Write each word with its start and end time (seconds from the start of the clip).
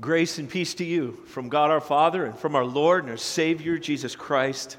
Grace 0.00 0.38
and 0.38 0.48
peace 0.48 0.74
to 0.74 0.84
you 0.84 1.12
from 1.26 1.48
God 1.48 1.70
our 1.70 1.80
Father 1.80 2.24
and 2.24 2.38
from 2.38 2.56
our 2.56 2.64
Lord 2.64 3.04
and 3.04 3.10
our 3.10 3.18
Savior, 3.18 3.76
Jesus 3.76 4.16
Christ. 4.16 4.78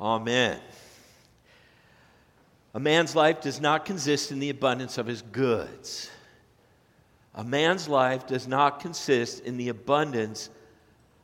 Amen. 0.00 0.60
A 2.72 2.78
man's 2.78 3.16
life 3.16 3.40
does 3.40 3.60
not 3.60 3.84
consist 3.84 4.30
in 4.30 4.38
the 4.38 4.50
abundance 4.50 4.98
of 4.98 5.06
his 5.06 5.22
goods. 5.22 6.10
A 7.34 7.42
man's 7.42 7.88
life 7.88 8.26
does 8.26 8.46
not 8.46 8.80
consist 8.80 9.40
in 9.40 9.56
the 9.56 9.68
abundance 9.68 10.48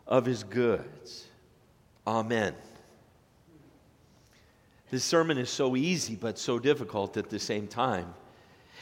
of 0.06 0.24
his 0.24 0.42
goods. 0.42 1.26
Amen. 2.06 2.54
This 4.90 5.04
sermon 5.04 5.38
is 5.38 5.48
so 5.48 5.76
easy 5.76 6.16
but 6.16 6.38
so 6.38 6.58
difficult 6.58 7.16
at 7.16 7.30
the 7.30 7.38
same 7.38 7.68
time. 7.68 8.14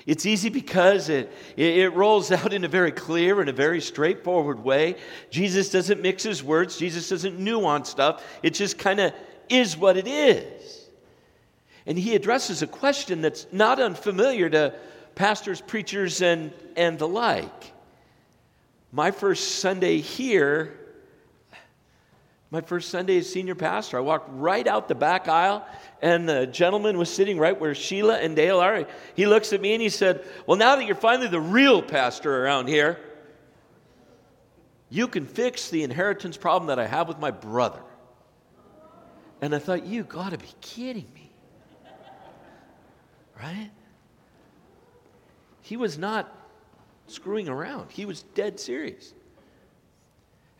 It's 0.06 0.26
easy 0.26 0.48
because 0.48 1.08
it, 1.08 1.32
it, 1.56 1.92
rolls 1.92 2.30
out 2.32 2.52
in 2.52 2.64
a 2.64 2.68
very 2.68 2.92
clear 2.92 3.40
and 3.40 3.48
a 3.48 3.52
very 3.52 3.80
straightforward 3.80 4.62
way. 4.62 4.96
Jesus 5.30 5.70
doesn't 5.70 6.00
mix 6.00 6.22
his 6.22 6.42
words, 6.42 6.76
Jesus 6.76 7.08
doesn't 7.08 7.38
nuance 7.38 7.88
stuff. 7.90 8.24
It 8.42 8.54
just 8.54 8.78
kind 8.78 9.00
of 9.00 9.12
is 9.48 9.76
what 9.76 9.96
it 9.96 10.06
is. 10.06 10.88
And 11.86 11.98
he 11.98 12.14
addresses 12.14 12.62
a 12.62 12.66
question 12.66 13.20
that's 13.20 13.46
not 13.52 13.80
unfamiliar 13.80 14.48
to 14.50 14.74
pastors, 15.14 15.60
preachers, 15.60 16.22
and, 16.22 16.52
and 16.76 16.98
the 16.98 17.08
like. 17.08 17.72
My 18.92 19.10
first 19.10 19.60
Sunday 19.60 19.98
here, 19.98 20.78
my 22.50 22.60
first 22.60 22.90
Sunday 22.90 23.18
as 23.18 23.32
senior 23.32 23.54
pastor, 23.54 23.96
I 23.96 24.00
walked 24.00 24.28
right 24.32 24.66
out 24.66 24.88
the 24.88 24.94
back 24.96 25.28
aisle, 25.28 25.64
and 26.02 26.28
the 26.28 26.46
gentleman 26.46 26.98
was 26.98 27.08
sitting 27.08 27.38
right 27.38 27.58
where 27.58 27.76
Sheila 27.76 28.18
and 28.18 28.34
Dale 28.34 28.58
are. 28.58 28.86
He 29.14 29.26
looks 29.26 29.52
at 29.52 29.60
me 29.60 29.72
and 29.72 29.80
he 29.80 29.88
said, 29.88 30.24
Well, 30.46 30.56
now 30.56 30.74
that 30.74 30.84
you're 30.84 30.96
finally 30.96 31.28
the 31.28 31.40
real 31.40 31.80
pastor 31.80 32.44
around 32.44 32.66
here, 32.66 32.98
you 34.88 35.06
can 35.06 35.26
fix 35.26 35.70
the 35.70 35.84
inheritance 35.84 36.36
problem 36.36 36.66
that 36.68 36.80
I 36.80 36.86
have 36.86 37.06
with 37.06 37.20
my 37.20 37.30
brother. 37.30 37.82
And 39.40 39.54
I 39.54 39.60
thought, 39.60 39.86
You 39.86 40.02
got 40.02 40.30
to 40.30 40.38
be 40.38 40.52
kidding 40.60 41.06
me. 41.14 41.30
Right? 43.40 43.70
He 45.62 45.76
was 45.76 45.96
not 45.96 46.36
screwing 47.06 47.48
around, 47.48 47.92
he 47.92 48.06
was 48.06 48.22
dead 48.22 48.58
serious. 48.58 49.14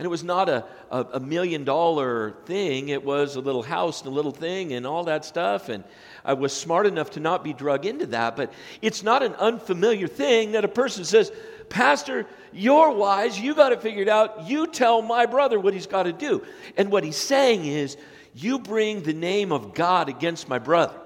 And 0.01 0.07
it 0.07 0.09
was 0.09 0.25
not 0.25 0.49
a, 0.49 0.65
a, 0.91 1.07
a, 1.13 1.21
million 1.21 1.65
dollar 1.65 2.31
thing, 2.47 2.89
it 2.89 3.05
was 3.05 3.37
a 3.37 3.41
little 3.41 3.63
house 3.63 4.01
and 4.01 4.09
a 4.09 4.15
little 4.15 4.33
thing 4.33 4.73
and 4.73 4.87
all 4.87 5.05
that 5.05 5.27
stuff. 5.27 5.69
And 5.69 5.85
I 6.25 6.33
was 6.33 6.55
smart 6.55 6.87
enough 6.87 7.11
to 7.11 7.21
not 7.21 7.45
be 7.45 7.53
drug 7.53 7.85
into 7.85 8.07
that. 8.07 8.35
But 8.35 8.51
it's 8.81 9.03
not 9.03 9.23
an 9.23 9.35
unfamiliar 9.35 10.09
thing 10.09 10.53
that 10.53 10.65
a 10.65 10.69
person 10.69 11.05
says, 11.05 11.31
Pastor, 11.69 12.27
you're 12.51 12.93
wise, 12.93 13.39
you 13.39 13.55
got 13.55 13.73
it 13.73 13.83
figured 13.83 14.09
out, 14.09 14.49
you 14.49 14.69
tell 14.69 15.03
my 15.03 15.27
brother 15.27 15.61
what 15.61 15.75
he's 15.75 15.87
got 15.87 16.05
to 16.05 16.15
do. 16.15 16.47
And 16.79 16.91
what 16.91 17.05
he's 17.05 17.19
saying 17.19 17.67
is, 17.67 17.99
you 18.35 18.59
bring 18.59 19.03
the 19.03 19.13
name 19.13 19.53
of 19.53 19.75
God 19.75 20.09
against 20.09 20.49
my 20.49 20.59
brother. 20.59 20.97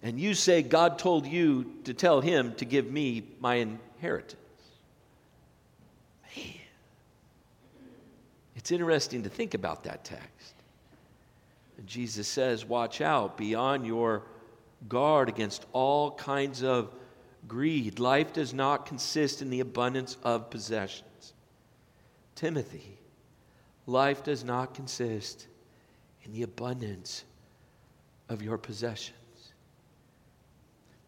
And 0.00 0.20
you 0.20 0.34
say, 0.34 0.62
God 0.62 0.96
told 0.96 1.26
you 1.26 1.72
to 1.86 1.92
tell 1.92 2.20
him 2.20 2.54
to 2.58 2.64
give 2.64 2.88
me 2.88 3.24
my 3.40 3.56
inheritance. 3.56 4.36
It's 8.62 8.70
interesting 8.70 9.24
to 9.24 9.28
think 9.28 9.54
about 9.54 9.82
that 9.84 10.04
text. 10.04 10.54
Jesus 11.84 12.28
says, 12.28 12.64
Watch 12.64 13.00
out, 13.00 13.36
be 13.36 13.56
on 13.56 13.84
your 13.84 14.22
guard 14.88 15.28
against 15.28 15.66
all 15.72 16.12
kinds 16.12 16.62
of 16.62 16.94
greed. 17.48 17.98
Life 17.98 18.32
does 18.32 18.54
not 18.54 18.86
consist 18.86 19.42
in 19.42 19.50
the 19.50 19.58
abundance 19.58 20.16
of 20.22 20.48
possessions. 20.48 21.34
Timothy, 22.36 22.98
life 23.86 24.22
does 24.22 24.44
not 24.44 24.74
consist 24.74 25.48
in 26.22 26.32
the 26.32 26.44
abundance 26.44 27.24
of 28.28 28.42
your 28.42 28.58
possessions. 28.58 29.16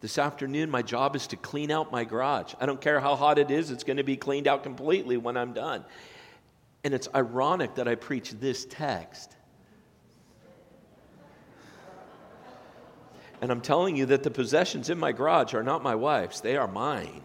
This 0.01 0.17
afternoon, 0.17 0.69
my 0.69 0.81
job 0.81 1.15
is 1.15 1.25
to 1.27 1.37
clean 1.37 1.71
out 1.71 1.89
my 1.89 2.03
garage. 2.03 2.53
I 2.59 2.65
don't 2.65 2.81
care 2.81 2.99
how 2.99 3.15
hot 3.15 3.39
it 3.39 3.49
is, 3.49 3.71
it's 3.71 3.85
going 3.85 3.95
to 3.95 4.03
be 4.03 4.17
cleaned 4.17 4.45
out 4.45 4.61
completely 4.61 5.15
when 5.15 5.37
I'm 5.37 5.53
done. 5.53 5.85
And 6.85 6.93
it's 6.93 7.09
ironic 7.15 7.73
that 7.75 7.87
I 7.87 7.95
preach 7.95 8.29
this 8.33 8.67
text. 8.69 9.35
And 13.41 13.51
I'm 13.51 13.59
telling 13.59 13.97
you 13.97 14.05
that 14.05 14.21
the 14.21 14.29
possessions 14.29 14.91
in 14.91 14.99
my 14.99 15.11
garage 15.11 15.55
are 15.55 15.63
not 15.63 15.81
my 15.81 15.95
wife's, 15.95 16.41
they 16.41 16.55
are 16.55 16.67
mine. 16.67 17.23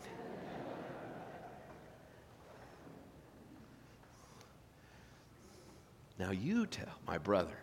Now 6.18 6.30
you 6.30 6.64
tell 6.64 6.98
my 7.06 7.18
brother 7.18 7.58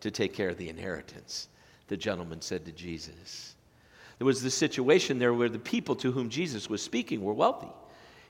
to 0.00 0.10
take 0.10 0.32
care 0.32 0.48
of 0.48 0.56
the 0.56 0.70
inheritance, 0.70 1.48
the 1.88 1.98
gentleman 1.98 2.40
said 2.40 2.64
to 2.64 2.72
Jesus. 2.72 3.56
There 4.16 4.26
was 4.26 4.42
the 4.42 4.50
situation 4.50 5.18
there 5.18 5.34
where 5.34 5.50
the 5.50 5.58
people 5.58 5.96
to 5.96 6.12
whom 6.12 6.30
Jesus 6.30 6.70
was 6.70 6.82
speaking 6.82 7.22
were 7.22 7.34
wealthy. 7.34 7.72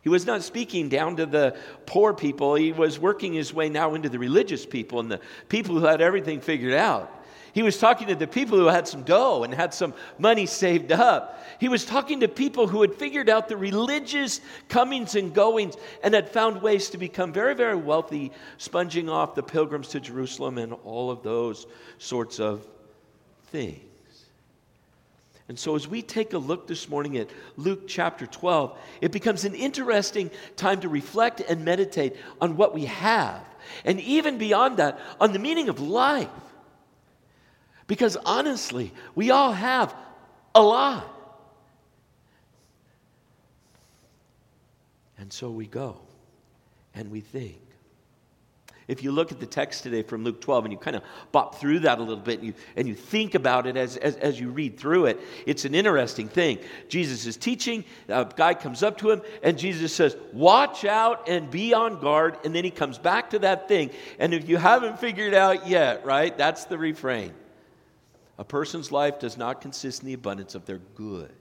He 0.03 0.09
was 0.09 0.27
not 0.27 0.43
speaking 0.43 0.89
down 0.89 1.17
to 1.17 1.27
the 1.27 1.57
poor 1.87 2.13
people. 2.13 2.57
He 2.57 2.73
was 2.73 2.99
working 2.99 3.33
his 3.33 3.55
way 3.55 3.69
now 3.69 3.95
into 3.95 4.09
the 4.09 4.19
religious 4.19 4.67
people 4.67 4.99
and 4.99 5.11
the 5.11 5.21
people 5.49 5.79
who 5.79 5.87
had 5.87 6.01
everything 6.01 6.41
figured 6.41 6.75
out. 6.75 7.23
He 7.53 7.63
was 7.63 7.79
talking 7.79 8.09
to 8.09 8.15
the 8.15 8.27
people 8.27 8.59
who 8.59 8.67
had 8.67 8.89
some 8.89 9.03
dough 9.03 9.45
and 9.45 9.55
had 9.55 9.75
some 9.75 9.95
money 10.19 10.47
saved 10.47 10.91
up. 10.91 11.45
He 11.61 11.69
was 11.69 11.85
talking 11.85 12.21
to 12.21 12.29
people 12.29 12.67
who 12.67 12.81
had 12.81 12.95
figured 12.95 13.29
out 13.29 13.49
the 13.49 13.57
religious 13.57 14.41
comings 14.69 15.15
and 15.15 15.35
goings 15.35 15.77
and 16.03 16.15
had 16.15 16.31
found 16.31 16.63
ways 16.63 16.91
to 16.91 16.99
become 16.99 17.33
very, 17.33 17.55
very 17.55 17.77
wealthy, 17.77 18.33
sponging 18.57 19.09
off 19.09 19.35
the 19.35 19.43
pilgrims 19.43 19.89
to 19.89 20.01
Jerusalem 20.01 20.59
and 20.59 20.73
all 20.85 21.11
of 21.11 21.23
those 21.23 21.67
sorts 21.99 22.41
of 22.41 22.67
things. 23.49 23.92
And 25.53 25.59
so, 25.59 25.77
as 25.77 25.87
we 25.87 26.01
take 26.01 26.33
a 26.33 26.39
look 26.39 26.67
this 26.67 26.89
morning 26.89 27.19
at 27.19 27.29
Luke 27.59 27.87
chapter 27.87 28.27
12, 28.27 28.75
it 29.03 29.13
becomes 29.13 29.45
an 29.45 29.55
interesting 29.55 30.31
time 30.57 30.81
to 30.81 30.89
reflect 30.89 31.41
and 31.41 31.63
meditate 31.63 32.17
on 32.41 32.57
what 32.57 32.73
we 32.73 32.87
have, 32.87 33.45
and 33.85 34.01
even 34.01 34.39
beyond 34.39 34.79
that, 34.79 34.99
on 35.21 35.35
the 35.35 35.39
meaning 35.39 35.69
of 35.69 35.79
life. 35.79 36.31
Because 37.87 38.17
honestly, 38.25 38.95
we 39.15 39.31
all 39.31 39.53
have 39.53 39.95
a 40.55 40.63
lot. 40.63 41.07
And 45.19 45.31
so 45.31 45.51
we 45.51 45.67
go 45.67 45.99
and 46.95 47.11
we 47.11 47.21
think. 47.21 47.61
If 48.89 49.03
you 49.03 49.13
look 49.13 49.33
at 49.33 49.41
the 49.41 49.47
text 49.47 49.83
today 49.83 50.03
from 50.03 50.25
Luke 50.25 50.41
12 50.41 50.65
and 50.65 50.73
you 50.73 50.79
kind 50.79 50.97
of 50.97 51.03
bop 51.31 51.57
through 51.57 51.81
that 51.81 51.99
a 51.99 52.03
little 52.03 52.23
bit 52.23 52.41
and 52.41 52.49
you, 52.49 52.55
and 52.77 52.89
you 52.89 52.95
think 52.95 53.35
about 53.35 53.67
it 53.67 53.77
as, 53.77 53.97
as, 53.97 54.17
as 54.17 54.41
you 54.41 54.51
read 54.51 54.79
through 54.79 55.07
it, 55.07 55.21
it's 55.47 55.65
an 55.65 55.75
interesting 55.75 56.29
thing. 56.29 56.59
Jesus 56.89 57.27
is 57.27 57.37
teaching, 57.37 57.85
a 58.09 58.31
guy 58.37 58.55
comes 58.55 58.83
up 58.83 58.99
to 58.99 59.11
him, 59.11 59.23
and 59.43 59.59
Jesus 59.59 59.95
says, 59.95 60.17
Watch 60.33 60.85
out 60.85 61.29
and 61.29 61.51
be 61.51 61.75
on 61.75 62.01
guard. 62.01 62.39
And 62.45 62.55
then 62.55 62.65
he 62.65 62.71
comes 62.71 62.99
back 62.99 63.31
to 63.31 63.39
that 63.41 63.69
thing. 63.69 63.91
And 64.19 64.35
if 64.35 64.49
you 64.49 64.57
haven't 64.57 64.99
figured 64.99 65.35
out 65.35 65.67
yet, 65.67 66.05
right, 66.05 66.37
that's 66.37 66.65
the 66.65 66.79
refrain. 66.79 67.33
A 68.39 68.45
person's 68.45 68.91
life 68.91 69.19
does 69.19 69.37
not 69.37 69.61
consist 69.61 70.03
in 70.03 70.07
the 70.07 70.15
abundance 70.15 70.55
of 70.55 70.65
their 70.65 70.79
goods. 70.95 71.33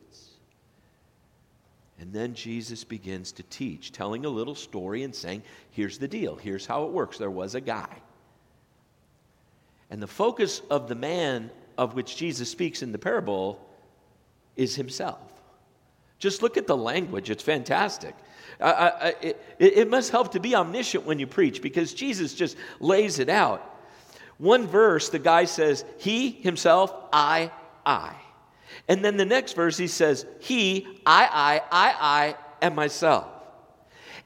And 2.02 2.12
then 2.12 2.34
Jesus 2.34 2.84
begins 2.84 3.32
to 3.34 3.44
teach, 3.44 3.92
telling 3.92 4.26
a 4.26 4.30
little 4.30 4.56
story 4.56 5.04
and 5.04 5.14
saying, 5.14 5.44
Here's 5.70 6.00
the 6.00 6.08
deal. 6.08 6.36
Here's 6.36 6.66
how 6.66 6.86
it 6.86 6.92
works. 6.92 7.20
There 7.20 7.30
was 7.30 7.54
a 7.54 7.62
guy. 7.62 7.96
And 9.92 10.02
the 10.02 10.08
focus 10.08 10.64
of 10.72 10.88
the 10.88 10.96
man 10.96 11.52
of 11.78 11.94
which 11.94 12.18
Jesus 12.18 12.50
speaks 12.50 12.82
in 12.82 12.92
the 12.92 12.98
parable 12.98 13.64
is 14.56 14.76
himself. 14.76 15.20
Just 16.18 16.42
look 16.42 16.58
at 16.58 16.66
the 16.66 16.76
language, 16.76 17.30
it's 17.30 17.44
fantastic. 17.44 18.16
I, 18.60 18.72
I, 18.72 19.08
it, 19.22 19.44
it 19.60 19.90
must 19.90 20.12
help 20.12 20.32
to 20.32 20.40
be 20.40 20.56
omniscient 20.56 21.06
when 21.06 21.20
you 21.20 21.28
preach 21.28 21.62
because 21.62 21.94
Jesus 21.94 22.34
just 22.34 22.58
lays 22.80 23.20
it 23.20 23.30
out. 23.30 23.80
One 24.40 24.66
verse, 24.66 25.10
the 25.10 25.20
guy 25.20 25.46
says, 25.46 25.86
He, 26.00 26.32
himself, 26.32 26.92
I, 27.14 27.52
I. 27.86 28.16
And 28.88 29.04
then 29.04 29.18
the 29.18 29.26
next 29.26 29.54
verse, 29.54 29.78
he 29.78 29.88
says, 29.88 30.26
He, 30.40 30.88
I, 31.06 31.26
I, 31.26 31.62
I, 31.72 31.96
I, 32.00 32.36
and 32.62 32.76
myself. 32.76 33.28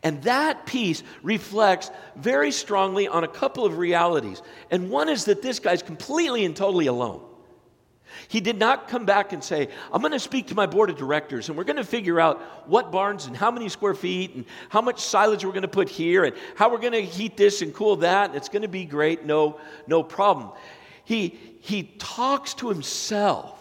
And 0.03 0.21
that 0.23 0.67
piece 0.67 1.01
reflects 1.23 1.89
very 2.15 2.51
strongly 2.51 3.07
on 3.07 3.23
a 3.23 3.27
couple 3.27 3.65
of 3.65 3.77
realities. 3.77 4.41
And 4.69 4.91
one 4.91 5.09
is 5.09 5.25
that 5.25 5.41
this 5.41 5.59
guy's 5.59 5.81
completely 5.81 6.45
and 6.45 6.55
totally 6.55 6.85
alone. 6.85 7.21
He 8.27 8.39
did 8.39 8.57
not 8.57 8.87
come 8.87 9.05
back 9.05 9.33
and 9.33 9.43
say, 9.43 9.67
I'm 9.91 10.01
going 10.01 10.13
to 10.13 10.19
speak 10.19 10.47
to 10.47 10.55
my 10.55 10.67
board 10.67 10.89
of 10.89 10.97
directors 10.97 11.49
and 11.49 11.57
we're 11.57 11.63
going 11.63 11.77
to 11.77 11.83
figure 11.83 12.19
out 12.19 12.39
what 12.69 12.91
barns 12.91 13.25
and 13.25 13.35
how 13.35 13.51
many 13.51 13.67
square 13.67 13.93
feet 13.93 14.35
and 14.35 14.45
how 14.69 14.81
much 14.81 14.99
silage 14.99 15.43
we're 15.43 15.51
going 15.51 15.63
to 15.63 15.67
put 15.67 15.89
here 15.89 16.23
and 16.23 16.35
how 16.55 16.71
we're 16.71 16.79
going 16.79 16.93
to 16.93 17.01
heat 17.01 17.35
this 17.35 17.61
and 17.61 17.73
cool 17.73 17.95
that. 17.97 18.29
And 18.29 18.37
it's 18.37 18.49
going 18.49 18.61
to 18.61 18.67
be 18.67 18.85
great. 18.85 19.25
No, 19.25 19.59
no 19.87 20.03
problem. 20.03 20.51
He, 21.03 21.37
he 21.61 21.83
talks 21.97 22.53
to 22.55 22.69
himself 22.69 23.59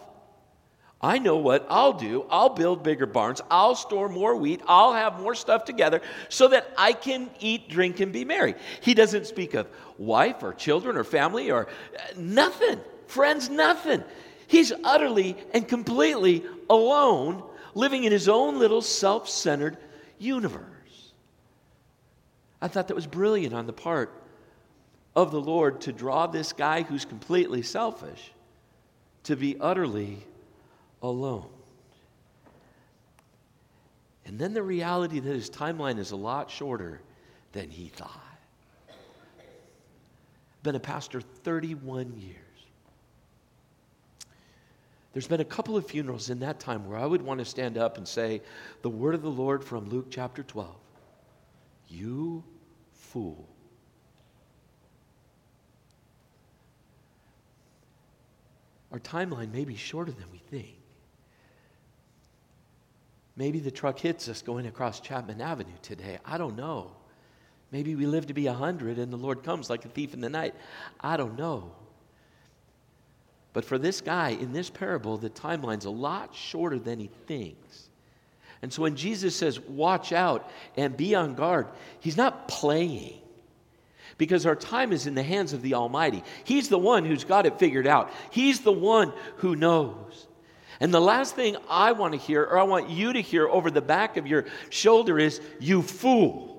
I 1.05 1.19
know 1.19 1.37
what 1.37 1.67
I'll 1.69 1.93
do. 1.93 2.25
I'll 2.31 2.49
build 2.49 2.83
bigger 2.83 3.05
barns. 3.05 3.43
I'll 3.51 3.75
store 3.75 4.09
more 4.09 4.35
wheat. 4.35 4.62
I'll 4.67 4.95
have 4.95 5.21
more 5.21 5.35
stuff 5.35 5.67
together 5.67 6.01
so 6.31 6.49
that 6.49 6.67
I 6.79 6.95
can 6.95 7.29
eat, 7.41 7.69
drink, 7.69 8.01
and 8.01 8.11
be 8.11 8.25
merry. 8.25 8.55
He 8.81 8.95
doesn't 8.95 9.27
speak 9.27 9.53
of 9.53 9.69
wife 9.99 10.43
or 10.43 10.55
children 10.55 10.97
or 10.97 11.05
family 11.05 11.51
or 11.51 11.67
uh, 11.67 12.01
nothing. 12.17 12.81
Friends, 13.06 13.51
nothing. 13.51 14.03
He's 14.47 14.73
utterly 14.83 15.37
and 15.53 15.69
completely 15.69 16.43
alone, 16.71 17.43
living 17.75 18.05
in 18.05 18.11
his 18.12 18.27
own 18.27 18.59
little 18.59 18.81
self 18.81 19.29
centered 19.29 19.77
universe. 20.19 20.65
I 22.62 22.69
thought 22.69 22.89
that 22.89 22.95
was 22.95 23.06
brilliant 23.06 23.53
on 23.53 23.67
the 23.67 23.75
part 23.75 24.11
of 25.15 25.33
the 25.33 25.41
Lord 25.41 25.83
to 25.83 25.93
draw 25.93 26.29
this 26.29 26.55
guy 26.55 26.81
who's 26.81 27.05
completely 27.05 27.61
selfish 27.61 28.33
to 29.25 29.37
be 29.37 29.59
utterly 29.61 30.25
alone. 31.05 31.47
And 34.25 34.39
then 34.39 34.55
the 34.55 34.62
reality 34.62 35.21
that 35.21 35.35
his 35.35 35.51
timeline 35.51 35.99
is 35.99 36.12
a 36.12 36.17
lot 36.17 36.51
shorter 36.51 37.01
than 37.53 37.69
he 37.69 37.89
thought. 37.89 38.11
Been 40.62 40.77
a 40.77 40.81
pastor 40.81 41.21
31 41.21 42.15
years. 42.17 42.39
There's 45.12 45.29
been 45.29 45.43
a 45.43 45.45
couple 45.45 45.77
of 45.77 45.87
funerals 45.87 46.31
in 46.31 46.41
that 46.41 46.59
time 46.59 46.89
where 46.89 46.99
I 46.99 47.05
would 47.05 47.23
want 47.23 47.39
to 47.39 47.45
stand 47.45 47.77
up 47.77 47.99
and 47.99 48.09
say, 48.09 48.41
The 48.83 48.89
word 48.89 49.15
of 49.15 49.23
the 49.23 49.31
Lord 49.31 49.62
from 49.62 49.89
Luke 49.91 50.06
chapter 50.11 50.43
12. 50.43 50.75
You 51.91 52.43
fool. 52.95 53.47
Our 58.91 58.99
timeline 59.01 59.53
may 59.53 59.65
be 59.65 59.77
shorter 59.77 60.11
than 60.11 60.25
we 60.33 60.39
think. 60.39 60.79
Maybe 63.37 63.59
the 63.59 63.71
truck 63.71 63.99
hits 63.99 64.29
us 64.29 64.43
going 64.43 64.67
across 64.67 65.01
Chapman 65.01 65.41
Avenue 65.41 65.73
today. 65.83 66.19
I 66.25 66.39
don't 66.39 66.57
know. 66.57 66.93
Maybe 67.73 67.97
we 67.97 68.07
live 68.07 68.29
to 68.29 68.35
be 68.35 68.47
a 68.47 68.53
100 68.53 68.99
and 68.99 69.13
the 69.13 69.17
Lord 69.17 69.43
comes 69.43 69.69
like 69.69 69.85
a 69.85 69.89
thief 69.89 70.15
in 70.15 70.21
the 70.21 70.29
night. 70.29 70.55
I 71.01 71.17
don't 71.17 71.37
know. 71.37 71.73
But 73.53 73.65
for 73.65 73.79
this 73.79 74.01
guy 74.01 74.31
in 74.31 74.53
this 74.53 74.71
parable, 74.71 75.17
the 75.17 75.31
timeline's 75.31 75.85
a 75.85 75.91
lot 75.91 76.35
shorter 76.35 76.79
than 76.79 77.01
he 77.01 77.11
thinks. 77.27 77.89
And 78.63 78.73
so 78.73 78.83
when 78.83 78.97
Jesus 78.97 79.37
says, 79.37 79.61
watch 79.61 80.13
out 80.13 80.51
and 80.77 80.97
be 80.97 81.15
on 81.15 81.35
guard, 81.35 81.67
he's 82.01 82.17
not 82.17 82.49
playing 82.49 83.21
because 84.19 84.47
our 84.47 84.57
time 84.57 84.93
is 84.93 85.07
in 85.07 85.15
the 85.15 85.23
hands 85.23 85.53
of 85.53 85.63
the 85.63 85.75
Almighty. 85.75 86.23
He's 86.45 86.69
the 86.69 86.79
one 86.79 87.05
who's 87.05 87.25
got 87.25 87.47
it 87.47 87.59
figured 87.59 87.87
out, 87.87 88.11
He's 88.31 88.61
the 88.61 88.73
one 88.73 89.13
who 89.37 89.57
knows. 89.57 90.27
And 90.81 90.93
the 90.93 91.00
last 91.00 91.37
thing 91.37 91.56
I 91.69 91.93
want 91.93 92.12
to 92.12 92.19
hear, 92.19 92.43
or 92.43 92.59
I 92.59 92.65
want 92.65 92.91
you 92.91 93.12
to 93.12 93.21
hear 93.21 93.49
over 93.49 93.71
the 93.71 93.82
back 93.82 94.17
of 94.17 94.26
your 94.26 94.47
shoulder, 94.71 95.19
is, 95.19 95.41
You 95.61 95.82
fool. 95.82 96.55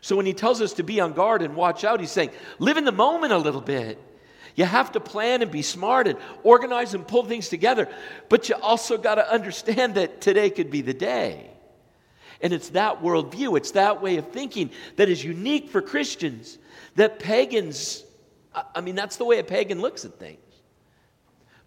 So 0.00 0.16
when 0.16 0.26
he 0.26 0.32
tells 0.32 0.62
us 0.62 0.74
to 0.74 0.82
be 0.82 1.00
on 1.00 1.12
guard 1.12 1.42
and 1.42 1.56
watch 1.56 1.84
out, 1.84 2.00
he's 2.00 2.12
saying, 2.12 2.30
Live 2.58 2.76
in 2.76 2.84
the 2.84 2.92
moment 2.92 3.32
a 3.32 3.38
little 3.38 3.60
bit. 3.60 4.00
You 4.54 4.64
have 4.64 4.92
to 4.92 5.00
plan 5.00 5.42
and 5.42 5.50
be 5.50 5.62
smart 5.62 6.08
and 6.08 6.18
organize 6.42 6.94
and 6.94 7.06
pull 7.06 7.24
things 7.24 7.48
together. 7.48 7.88
But 8.28 8.48
you 8.48 8.56
also 8.56 8.98
got 8.98 9.16
to 9.16 9.32
understand 9.32 9.94
that 9.94 10.20
today 10.20 10.50
could 10.50 10.70
be 10.70 10.82
the 10.82 10.94
day. 10.94 11.50
And 12.40 12.52
it's 12.52 12.70
that 12.70 13.02
worldview, 13.02 13.56
it's 13.56 13.72
that 13.72 14.00
way 14.00 14.16
of 14.16 14.28
thinking 14.30 14.70
that 14.96 15.08
is 15.08 15.24
unique 15.24 15.70
for 15.70 15.82
Christians, 15.82 16.58
that 16.94 17.18
pagans, 17.18 18.04
I 18.74 18.80
mean, 18.80 18.94
that's 18.94 19.16
the 19.16 19.24
way 19.24 19.38
a 19.38 19.44
pagan 19.44 19.80
looks 19.80 20.04
at 20.04 20.18
things. 20.18 20.38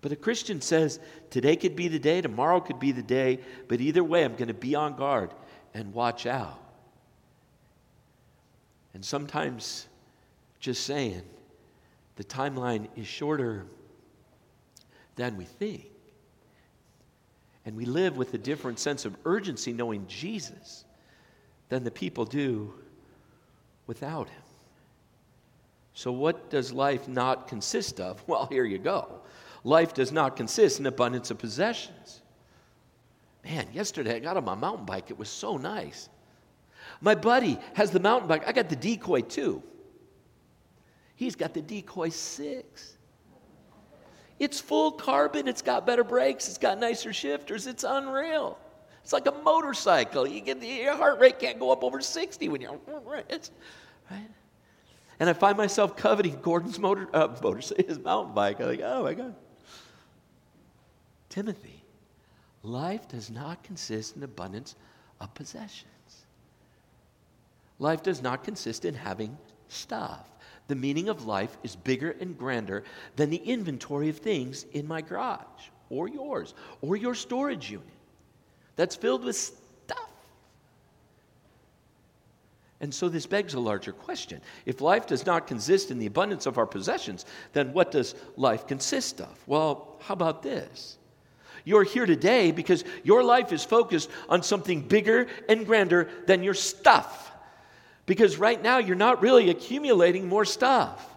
But 0.02 0.12
a 0.12 0.16
Christian 0.16 0.62
says, 0.62 1.00
today 1.30 1.56
could 1.56 1.76
be 1.76 1.88
the 1.88 2.00
day, 2.00 2.22
tomorrow 2.22 2.60
could 2.60 2.80
be 2.80 2.92
the 2.92 3.04
day, 3.04 3.40
but 3.68 3.80
either 3.80 4.04
way, 4.04 4.26
I'm 4.26 4.36
going 4.36 4.48
to 4.48 4.54
be 4.54 4.74
on 4.74 4.96
guard 4.96 5.34
and 5.74 5.94
watch 5.94 6.26
out. 6.26 6.60
And 8.94 9.06
sometimes, 9.06 9.88
just 10.60 10.86
saying, 10.86 11.22
the 12.16 12.24
timeline 12.24 12.88
is 12.96 13.08
shorter 13.08 13.66
than 15.16 15.38
we 15.38 15.46
think. 15.46 15.86
And 17.66 17.76
we 17.76 17.86
live 17.86 18.18
with 18.18 18.34
a 18.34 18.40
different 18.40 18.80
sense 18.80 19.06
of 19.06 19.16
urgency 19.24 19.72
knowing 19.72 20.08
Jesus 20.08 20.84
than 21.70 21.84
the 21.84 21.92
people 21.92 22.26
do 22.26 22.74
without 23.86 24.28
him. 24.28 24.42
So, 25.94 26.12
what 26.12 26.50
does 26.50 26.72
life 26.74 27.08
not 27.08 27.48
consist 27.48 28.00
of? 28.00 28.24
Well, 28.28 28.48
here 28.48 28.66
you 28.66 28.78
go. 28.78 29.22
Life 29.64 29.94
does 29.94 30.12
not 30.12 30.36
consist 30.36 30.80
in 30.80 30.86
abundance 30.86 31.32
of 31.32 31.38
possessions. 31.38 32.22
Man, 33.44 33.68
yesterday 33.74 34.16
I 34.16 34.20
got 34.20 34.38
on 34.38 34.46
my 34.46 34.56
mountain 34.56 34.86
bike. 34.86 35.10
It 35.12 35.18
was 35.18 35.30
so 35.30 35.58
nice. 35.58 36.10
My 37.00 37.16
buddy 37.16 37.60
has 37.74 37.92
the 37.92 38.00
mountain 38.00 38.28
bike. 38.28 38.48
I 38.48 38.52
got 38.52 38.70
the 38.70 38.76
decoy 38.76 39.22
too. 39.22 39.62
He's 41.16 41.36
got 41.36 41.54
the 41.54 41.62
decoy 41.62 42.10
six. 42.10 42.98
It's 44.40 44.60
full 44.60 44.94
carbon, 44.94 45.48
it's 45.48 45.62
got 45.62 45.86
better 45.86 46.04
brakes, 46.04 46.50
it's 46.50 46.58
got 46.58 46.80
nicer 46.80 47.14
shifters, 47.14 47.68
it's 47.68 47.84
unreal. 47.84 48.58
It's 49.04 49.14
like 49.14 49.28
a 49.28 49.32
motorcycle. 49.32 50.28
You 50.28 50.42
get 50.42 50.64
your 50.64 50.96
heart 50.96 51.20
rate 51.20 51.38
can't 51.38 51.60
go 51.60 51.72
up 51.72 51.84
over 51.84 52.02
60 52.02 52.50
when 52.50 52.62
you're 52.62 52.80
right. 53.06 53.50
And 55.20 55.30
I 55.30 55.34
find 55.34 55.58
myself 55.58 55.96
coveting 55.96 56.40
Gordon's 56.42 56.80
motor, 56.80 57.08
uh, 57.14 57.28
motor 57.44 57.62
his 57.86 58.00
mountain 58.00 58.34
bike. 58.34 58.60
I'm 58.60 58.68
like, 58.68 58.82
oh 58.84 59.04
my 59.04 59.14
God. 59.14 59.36
Timothy, 61.32 61.82
life 62.62 63.08
does 63.08 63.32
not 63.32 63.64
consist 63.64 64.18
in 64.18 64.24
abundance 64.24 64.76
of 65.22 65.34
possessions. 65.34 66.26
Life 67.80 68.04
does 68.04 68.22
not 68.22 68.44
consist 68.44 68.84
in 68.84 68.94
having 68.94 69.38
stuff. 69.70 70.30
The 70.68 70.76
meaning 70.76 71.08
of 71.08 71.26
life 71.26 71.58
is 71.64 71.76
bigger 71.78 72.12
and 72.20 72.38
grander 72.38 72.84
than 73.16 73.30
the 73.30 73.38
inventory 73.38 74.10
of 74.10 74.18
things 74.18 74.66
in 74.74 74.86
my 74.86 75.00
garage 75.00 75.70
or 75.90 76.10
yours 76.10 76.54
or 76.82 76.98
your 76.98 77.16
storage 77.16 77.72
unit 77.72 77.88
that's 78.76 78.98
filled 78.98 79.24
with 79.24 79.38
stuff. 79.38 80.10
And 82.82 82.94
so 82.94 83.08
this 83.08 83.26
begs 83.26 83.54
a 83.54 83.60
larger 83.60 83.94
question. 83.94 84.42
If 84.66 84.82
life 84.82 85.08
does 85.08 85.26
not 85.26 85.48
consist 85.48 85.92
in 85.92 85.98
the 85.98 86.08
abundance 86.08 86.46
of 86.46 86.58
our 86.58 86.68
possessions, 86.68 87.26
then 87.54 87.72
what 87.72 87.92
does 87.92 88.16
life 88.36 88.68
consist 88.68 89.22
of? 89.22 89.42
Well, 89.48 89.96
how 90.02 90.14
about 90.14 90.44
this? 90.44 90.98
You're 91.64 91.84
here 91.84 92.06
today 92.06 92.52
because 92.52 92.84
your 93.04 93.24
life 93.24 93.52
is 93.52 93.64
focused 93.64 94.10
on 94.30 94.44
something 94.44 94.82
bigger 94.82 95.28
and 95.48 95.66
grander 95.66 96.10
than 96.28 96.44
your 96.44 96.54
stuff. 96.54 97.32
Because 98.06 98.38
right 98.38 98.62
now, 98.62 98.80
you're 98.80 98.96
not 98.96 99.22
really 99.22 99.50
accumulating 99.50 100.28
more 100.28 100.46
stuff. 100.46 101.08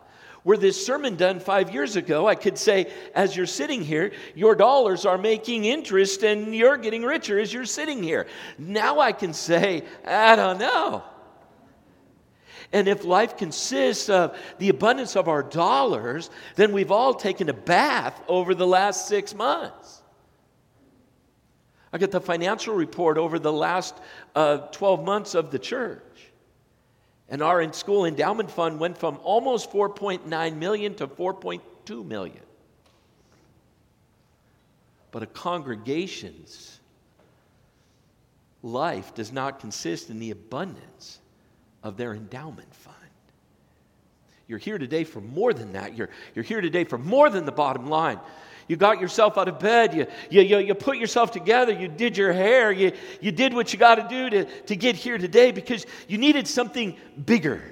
Were 0.45 0.59
this 0.59 0.85
sermon 0.85 1.17
done 1.17 1.41
five 1.41 1.73
years 1.73 1.97
ago, 1.97 2.29
I 2.29 2.35
could 2.35 2.59
say, 2.59 2.93
as 3.15 3.35
you're 3.35 3.47
sitting 3.47 3.83
here, 3.83 4.13
your 4.35 4.55
dollars 4.55 5.07
are 5.07 5.17
making 5.17 5.65
interest 5.65 6.23
and 6.23 6.55
you're 6.55 6.77
getting 6.77 7.03
richer 7.03 7.39
as 7.39 7.51
you're 7.51 7.65
sitting 7.65 8.03
here. 8.03 8.27
Now 8.59 9.01
I 9.01 9.13
can 9.13 9.33
say, 9.33 9.85
I 10.07 10.37
don't 10.37 10.59
know. 10.59 11.03
And 12.75 12.89
if 12.89 13.05
life 13.05 13.39
consists 13.39 14.11
of 14.11 14.37
the 14.59 14.69
abundance 14.69 15.17
of 15.17 15.29
our 15.29 15.43
dollars, 15.43 16.29
then 16.57 16.73
we've 16.73 16.91
all 16.91 17.15
taken 17.15 17.49
a 17.49 17.55
bath 17.55 18.21
over 18.29 18.55
the 18.55 18.67
last 18.67 19.09
six 19.09 19.35
months. 19.35 20.03
I 21.95 21.99
got 21.99 22.11
the 22.11 22.21
financial 22.21 22.75
report 22.75 23.19
over 23.19 23.39
the 23.39 23.53
last 23.53 23.95
uh, 24.35 24.59
12 24.73 25.05
months 25.05 25.37
of 25.37 25.53
the 25.53 25.61
church. 25.61 26.03
And 27.29 27.41
our 27.41 27.63
in 27.63 27.73
school 27.73 28.05
endowment 28.05 28.51
fund 28.51 28.81
went 28.81 28.99
from 28.99 29.21
almost 29.23 29.71
4.9 29.71 30.57
million 30.57 30.97
to 30.97 31.07
4.2 31.07 32.05
million. 32.05 32.41
But 35.13 35.23
a 35.23 35.27
congregation's 35.27 36.81
life 38.65 39.15
does 39.15 39.31
not 39.31 39.61
consist 39.61 40.11
in 40.11 40.19
the 40.19 40.33
abundance 40.33 41.21
of 41.85 41.97
their 41.97 42.13
endowment 42.13 42.75
fund. 42.75 42.97
You're 44.49 44.59
here 44.59 44.79
today 44.79 45.05
for 45.05 45.21
more 45.21 45.55
than 45.55 45.75
that. 45.75 45.97
You're, 45.97 46.11
you're 46.35 46.45
here 46.45 46.61
today 46.61 46.83
for 46.83 46.99
more 46.99 47.31
than 47.31 47.47
the 47.47 47.53
bottom 47.53 47.87
line. 47.87 48.19
You 48.69 48.77
got 48.77 49.01
yourself 49.01 49.37
out 49.37 49.49
of 49.49 49.59
bed. 49.59 49.95
You, 49.95 50.07
you, 50.31 50.43
you, 50.43 50.59
you 50.59 50.75
put 50.75 50.97
yourself 50.97 51.33
together. 51.33 51.73
You 51.73 51.89
did 51.89 52.17
your 52.17 52.33
hair. 52.33 52.73
You, 52.73 52.93
you 53.21 53.33
did 53.33 53.53
what 53.53 53.73
you 53.73 53.79
got 53.79 53.97
to 53.97 54.07
do 54.09 54.31
to, 54.31 54.45
to 54.63 54.77
get 54.77 54.97
here 54.97 55.19
today 55.19 55.51
because 55.53 55.87
you 56.09 56.19
needed 56.19 56.49
something 56.49 56.97
bigger. 57.25 57.63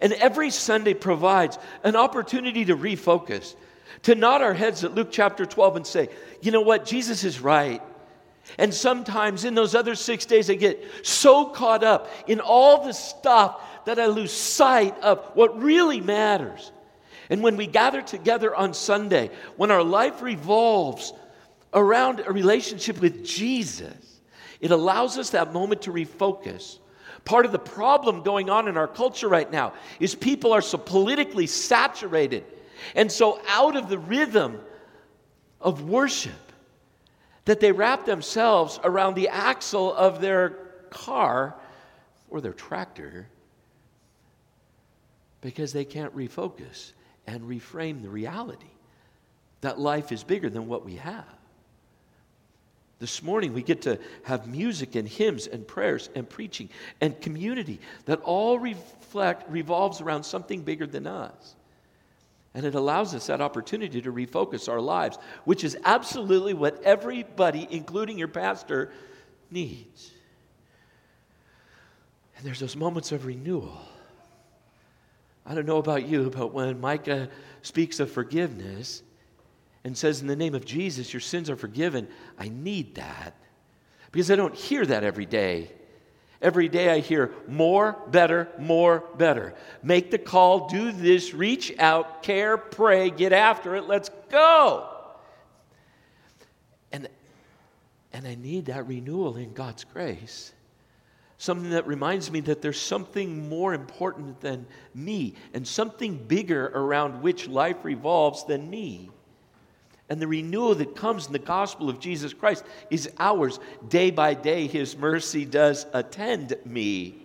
And 0.00 0.12
every 0.14 0.50
Sunday 0.50 0.94
provides 0.94 1.58
an 1.84 1.96
opportunity 1.96 2.64
to 2.64 2.76
refocus, 2.76 3.54
to 4.02 4.14
nod 4.14 4.42
our 4.42 4.54
heads 4.54 4.82
at 4.84 4.94
Luke 4.94 5.08
chapter 5.10 5.46
12 5.46 5.76
and 5.76 5.86
say, 5.86 6.08
you 6.42 6.50
know 6.50 6.60
what? 6.60 6.84
Jesus 6.84 7.24
is 7.24 7.40
right. 7.40 7.80
And 8.58 8.74
sometimes 8.74 9.44
in 9.44 9.54
those 9.54 9.74
other 9.74 9.94
six 9.94 10.26
days, 10.26 10.50
I 10.50 10.54
get 10.54 10.84
so 11.02 11.46
caught 11.46 11.82
up 11.82 12.10
in 12.26 12.40
all 12.40 12.84
the 12.84 12.92
stuff 12.92 13.62
that 13.86 13.98
I 13.98 14.06
lose 14.06 14.32
sight 14.32 14.98
of 15.00 15.24
what 15.34 15.62
really 15.62 16.00
matters. 16.00 16.72
And 17.30 17.42
when 17.42 17.56
we 17.56 17.66
gather 17.66 18.02
together 18.02 18.54
on 18.54 18.74
Sunday, 18.74 19.30
when 19.56 19.70
our 19.70 19.82
life 19.82 20.22
revolves 20.22 21.12
around 21.72 22.20
a 22.20 22.32
relationship 22.32 23.00
with 23.00 23.24
Jesus, 23.24 24.20
it 24.60 24.70
allows 24.70 25.18
us 25.18 25.30
that 25.30 25.52
moment 25.52 25.82
to 25.82 25.92
refocus. 25.92 26.78
Part 27.24 27.46
of 27.46 27.52
the 27.52 27.58
problem 27.58 28.22
going 28.22 28.50
on 28.50 28.68
in 28.68 28.76
our 28.76 28.86
culture 28.86 29.28
right 29.28 29.50
now 29.50 29.72
is 29.98 30.14
people 30.14 30.52
are 30.52 30.60
so 30.60 30.76
politically 30.76 31.46
saturated 31.46 32.44
and 32.94 33.10
so 33.10 33.40
out 33.48 33.76
of 33.76 33.88
the 33.88 33.98
rhythm 33.98 34.60
of 35.60 35.88
worship 35.88 36.32
that 37.46 37.60
they 37.60 37.72
wrap 37.72 38.04
themselves 38.04 38.78
around 38.84 39.14
the 39.14 39.28
axle 39.28 39.92
of 39.94 40.20
their 40.20 40.50
car 40.90 41.54
or 42.28 42.40
their 42.40 42.52
tractor 42.52 43.26
because 45.40 45.72
they 45.72 45.84
can't 45.84 46.14
refocus 46.16 46.92
and 47.26 47.42
reframe 47.42 48.02
the 48.02 48.08
reality 48.08 48.66
that 49.62 49.78
life 49.78 50.12
is 50.12 50.22
bigger 50.22 50.50
than 50.50 50.68
what 50.68 50.84
we 50.84 50.96
have. 50.96 51.24
This 52.98 53.22
morning, 53.22 53.52
we 53.52 53.62
get 53.62 53.82
to 53.82 53.98
have 54.22 54.46
music 54.46 54.94
and 54.94 55.08
hymns 55.08 55.46
and 55.46 55.66
prayers 55.66 56.10
and 56.14 56.28
preaching 56.28 56.68
and 57.00 57.20
community 57.20 57.80
that 58.04 58.20
all 58.20 58.58
reflect, 58.58 59.50
revolves 59.50 60.00
around 60.00 60.22
something 60.24 60.62
bigger 60.62 60.86
than 60.86 61.06
us. 61.06 61.56
And 62.54 62.64
it 62.64 62.74
allows 62.74 63.14
us 63.14 63.26
that 63.26 63.40
opportunity 63.40 64.00
to 64.00 64.12
refocus 64.12 64.68
our 64.68 64.80
lives, 64.80 65.18
which 65.44 65.64
is 65.64 65.76
absolutely 65.84 66.54
what 66.54 66.82
everybody, 66.82 67.66
including 67.68 68.16
your 68.16 68.28
pastor, 68.28 68.92
needs. 69.50 70.12
And 72.36 72.46
there's 72.46 72.60
those 72.60 72.76
moments 72.76 73.12
of 73.12 73.26
renewal. 73.26 73.80
I 75.46 75.54
don't 75.54 75.66
know 75.66 75.78
about 75.78 76.06
you, 76.06 76.30
but 76.30 76.52
when 76.52 76.80
Micah 76.80 77.28
speaks 77.62 78.00
of 78.00 78.10
forgiveness 78.10 79.02
and 79.84 79.96
says, 79.96 80.20
In 80.20 80.26
the 80.26 80.36
name 80.36 80.54
of 80.54 80.64
Jesus, 80.64 81.12
your 81.12 81.20
sins 81.20 81.50
are 81.50 81.56
forgiven, 81.56 82.08
I 82.38 82.48
need 82.48 82.94
that 82.94 83.34
because 84.10 84.30
I 84.30 84.36
don't 84.36 84.54
hear 84.54 84.86
that 84.86 85.04
every 85.04 85.26
day. 85.26 85.70
Every 86.40 86.68
day 86.68 86.90
I 86.90 87.00
hear 87.00 87.32
more, 87.48 87.96
better, 88.08 88.48
more, 88.58 89.04
better. 89.16 89.54
Make 89.82 90.10
the 90.10 90.18
call, 90.18 90.68
do 90.68 90.92
this, 90.92 91.32
reach 91.32 91.74
out, 91.78 92.22
care, 92.22 92.58
pray, 92.58 93.10
get 93.10 93.32
after 93.32 93.76
it, 93.76 93.84
let's 93.84 94.10
go. 94.30 94.88
And, 96.92 97.08
and 98.12 98.26
I 98.26 98.34
need 98.34 98.66
that 98.66 98.86
renewal 98.86 99.36
in 99.36 99.52
God's 99.52 99.84
grace. 99.84 100.52
Something 101.38 101.70
that 101.70 101.86
reminds 101.86 102.30
me 102.30 102.40
that 102.40 102.62
there's 102.62 102.80
something 102.80 103.48
more 103.48 103.74
important 103.74 104.40
than 104.40 104.66
me 104.94 105.34
and 105.52 105.66
something 105.66 106.16
bigger 106.16 106.66
around 106.68 107.22
which 107.22 107.48
life 107.48 107.84
revolves 107.84 108.44
than 108.44 108.70
me. 108.70 109.10
And 110.08 110.20
the 110.20 110.26
renewal 110.26 110.74
that 110.76 110.94
comes 110.94 111.26
in 111.26 111.32
the 111.32 111.38
gospel 111.38 111.88
of 111.88 111.98
Jesus 111.98 112.32
Christ 112.32 112.64
is 112.90 113.10
ours. 113.18 113.58
Day 113.88 114.10
by 114.10 114.34
day, 114.34 114.66
His 114.66 114.96
mercy 114.96 115.44
does 115.44 115.86
attend 115.92 116.54
me. 116.64 117.16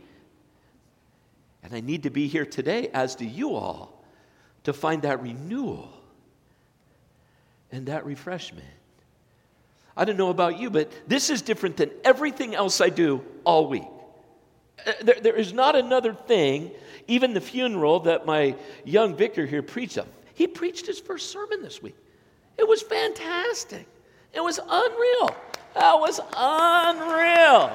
And 1.61 1.73
I 1.73 1.81
need 1.81 2.03
to 2.03 2.09
be 2.09 2.27
here 2.27 2.45
today, 2.45 2.89
as 2.93 3.15
do 3.15 3.25
you 3.25 3.55
all, 3.55 4.03
to 4.63 4.73
find 4.73 5.01
that 5.01 5.21
renewal 5.21 5.89
and 7.71 7.87
that 7.87 8.05
refreshment. 8.05 8.65
I 9.95 10.05
don't 10.05 10.17
know 10.17 10.29
about 10.29 10.57
you, 10.57 10.69
but 10.69 10.91
this 11.07 11.29
is 11.29 11.41
different 11.41 11.75
than 11.77 11.91
everything 12.05 12.55
else 12.55 12.79
I 12.79 12.89
do 12.89 13.23
all 13.43 13.67
week. 13.67 13.83
Uh, 14.86 14.91
there, 15.01 15.19
there 15.21 15.36
is 15.36 15.53
not 15.53 15.75
another 15.75 16.13
thing, 16.13 16.71
even 17.07 17.33
the 17.33 17.41
funeral 17.41 18.01
that 18.01 18.25
my 18.25 18.55
young 18.86 19.15
vicar 19.15 19.45
here 19.45 19.62
preached 19.62 19.98
of. 19.98 20.07
He 20.33 20.48
preached 20.48 20.86
his 20.86 21.00
first 21.00 21.31
sermon 21.31 21.62
this 21.62 21.81
week. 21.81 21.95
It 22.57 22.67
was 22.67 22.81
fantastic. 22.81 23.88
It 24.33 24.41
was 24.41 24.59
unreal. 24.59 25.36
That 25.75 25.93
was 26.00 26.19
unreal. 26.36 27.71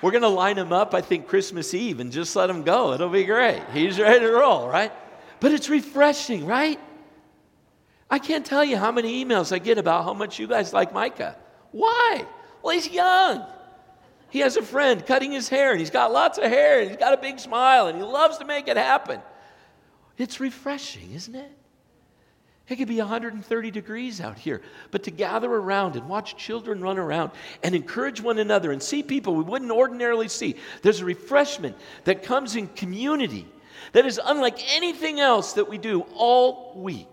We're 0.00 0.10
going 0.10 0.22
to 0.22 0.28
line 0.28 0.58
him 0.58 0.72
up, 0.72 0.94
I 0.94 1.00
think, 1.00 1.28
Christmas 1.28 1.74
Eve 1.74 2.00
and 2.00 2.10
just 2.10 2.34
let 2.34 2.50
him 2.50 2.64
go. 2.64 2.92
It'll 2.92 3.08
be 3.08 3.24
great. 3.24 3.62
He's 3.72 4.00
ready 4.00 4.20
to 4.20 4.32
roll, 4.32 4.68
right? 4.68 4.92
But 5.38 5.52
it's 5.52 5.68
refreshing, 5.68 6.44
right? 6.44 6.78
I 8.10 8.18
can't 8.18 8.44
tell 8.44 8.64
you 8.64 8.76
how 8.76 8.90
many 8.90 9.24
emails 9.24 9.52
I 9.52 9.58
get 9.58 9.78
about 9.78 10.04
how 10.04 10.12
much 10.12 10.38
you 10.38 10.46
guys 10.46 10.72
like 10.72 10.92
Micah. 10.92 11.36
Why? 11.70 12.26
Well, 12.62 12.74
he's 12.74 12.90
young. 12.90 13.44
He 14.32 14.38
has 14.38 14.56
a 14.56 14.62
friend 14.62 15.04
cutting 15.04 15.30
his 15.30 15.50
hair, 15.50 15.72
and 15.72 15.78
he's 15.78 15.90
got 15.90 16.10
lots 16.10 16.38
of 16.38 16.44
hair, 16.44 16.80
and 16.80 16.88
he's 16.88 16.96
got 16.96 17.12
a 17.12 17.18
big 17.18 17.38
smile, 17.38 17.88
and 17.88 17.98
he 17.98 18.02
loves 18.02 18.38
to 18.38 18.46
make 18.46 18.66
it 18.66 18.78
happen. 18.78 19.20
It's 20.16 20.40
refreshing, 20.40 21.12
isn't 21.12 21.34
it? 21.34 21.52
It 22.66 22.76
could 22.76 22.88
be 22.88 22.96
130 22.96 23.70
degrees 23.70 24.22
out 24.22 24.38
here, 24.38 24.62
but 24.90 25.02
to 25.02 25.10
gather 25.10 25.52
around 25.52 25.96
and 25.96 26.08
watch 26.08 26.34
children 26.38 26.80
run 26.80 26.96
around 26.96 27.32
and 27.62 27.74
encourage 27.74 28.22
one 28.22 28.38
another 28.38 28.72
and 28.72 28.82
see 28.82 29.02
people 29.02 29.34
we 29.34 29.44
wouldn't 29.44 29.70
ordinarily 29.70 30.28
see. 30.28 30.56
There's 30.80 31.00
a 31.00 31.04
refreshment 31.04 31.76
that 32.04 32.22
comes 32.22 32.56
in 32.56 32.68
community 32.68 33.46
that 33.92 34.06
is 34.06 34.18
unlike 34.24 34.58
anything 34.74 35.20
else 35.20 35.52
that 35.52 35.68
we 35.68 35.76
do 35.76 36.06
all 36.14 36.72
week. 36.74 37.06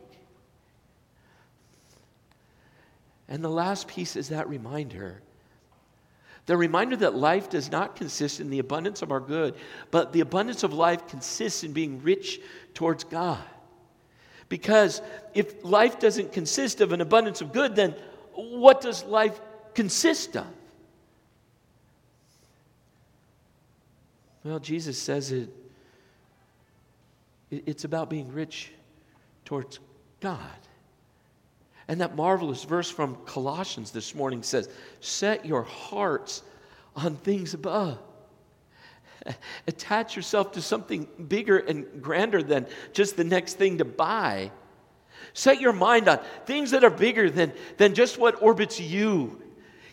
And 3.27 3.43
the 3.43 3.49
last 3.49 3.89
piece 3.89 4.15
is 4.15 4.29
that 4.29 4.47
reminder 4.47 5.21
the 6.49 6.57
reminder 6.57 6.95
that 6.95 7.13
life 7.13 7.47
does 7.47 7.71
not 7.71 7.95
consist 7.95 8.39
in 8.39 8.49
the 8.49 8.57
abundance 8.57 9.03
of 9.03 9.11
our 9.11 9.19
good, 9.19 9.53
but 9.91 10.13
the 10.13 10.21
abundance 10.21 10.63
of 10.63 10.73
life 10.73 11.07
consists 11.07 11.63
in 11.63 11.73
being 11.73 12.01
rich 12.01 12.41
towards 12.73 13.03
God. 13.03 13.43
Because 14.49 15.03
if 15.35 15.63
life 15.63 15.99
doesn't 15.99 16.31
consist 16.31 16.81
of 16.81 16.91
an 16.91 17.01
abundance 17.01 17.41
of 17.41 17.53
good, 17.53 17.75
then 17.75 17.93
what 18.33 18.81
does 18.81 19.03
life 19.03 19.39
consist 19.75 20.35
of? 20.37 20.47
Well, 24.43 24.57
Jesus 24.57 24.97
says 24.97 25.31
it, 25.31 25.49
it's 27.51 27.83
about 27.83 28.09
being 28.09 28.33
rich 28.33 28.71
towards 29.45 29.77
God. 30.19 30.39
And 31.89 31.99
that 31.99 32.15
marvelous 32.15 32.63
verse 32.63 32.89
from 32.89 33.17
Colossians 33.25 33.91
this 33.91 34.15
morning 34.15 34.43
says, 34.43 34.69
Set 35.01 35.45
your 35.45 35.63
hearts 35.63 36.41
on 36.95 37.17
things 37.17 37.53
above 37.53 37.99
Attach 39.67 40.15
yourself 40.15 40.53
to 40.53 40.61
something 40.61 41.07
bigger 41.27 41.57
and 41.57 42.01
grander 42.01 42.43
than 42.43 42.67
just 42.93 43.17
the 43.17 43.23
next 43.23 43.55
thing 43.55 43.79
to 43.79 43.85
buy. 43.85 44.51
Set 45.33 45.61
your 45.61 45.73
mind 45.73 46.07
on 46.07 46.19
things 46.45 46.71
that 46.71 46.83
are 46.83 46.89
bigger 46.89 47.29
than, 47.29 47.53
than 47.77 47.93
just 47.93 48.17
what 48.17 48.41
orbits 48.41 48.79
you. 48.79 49.41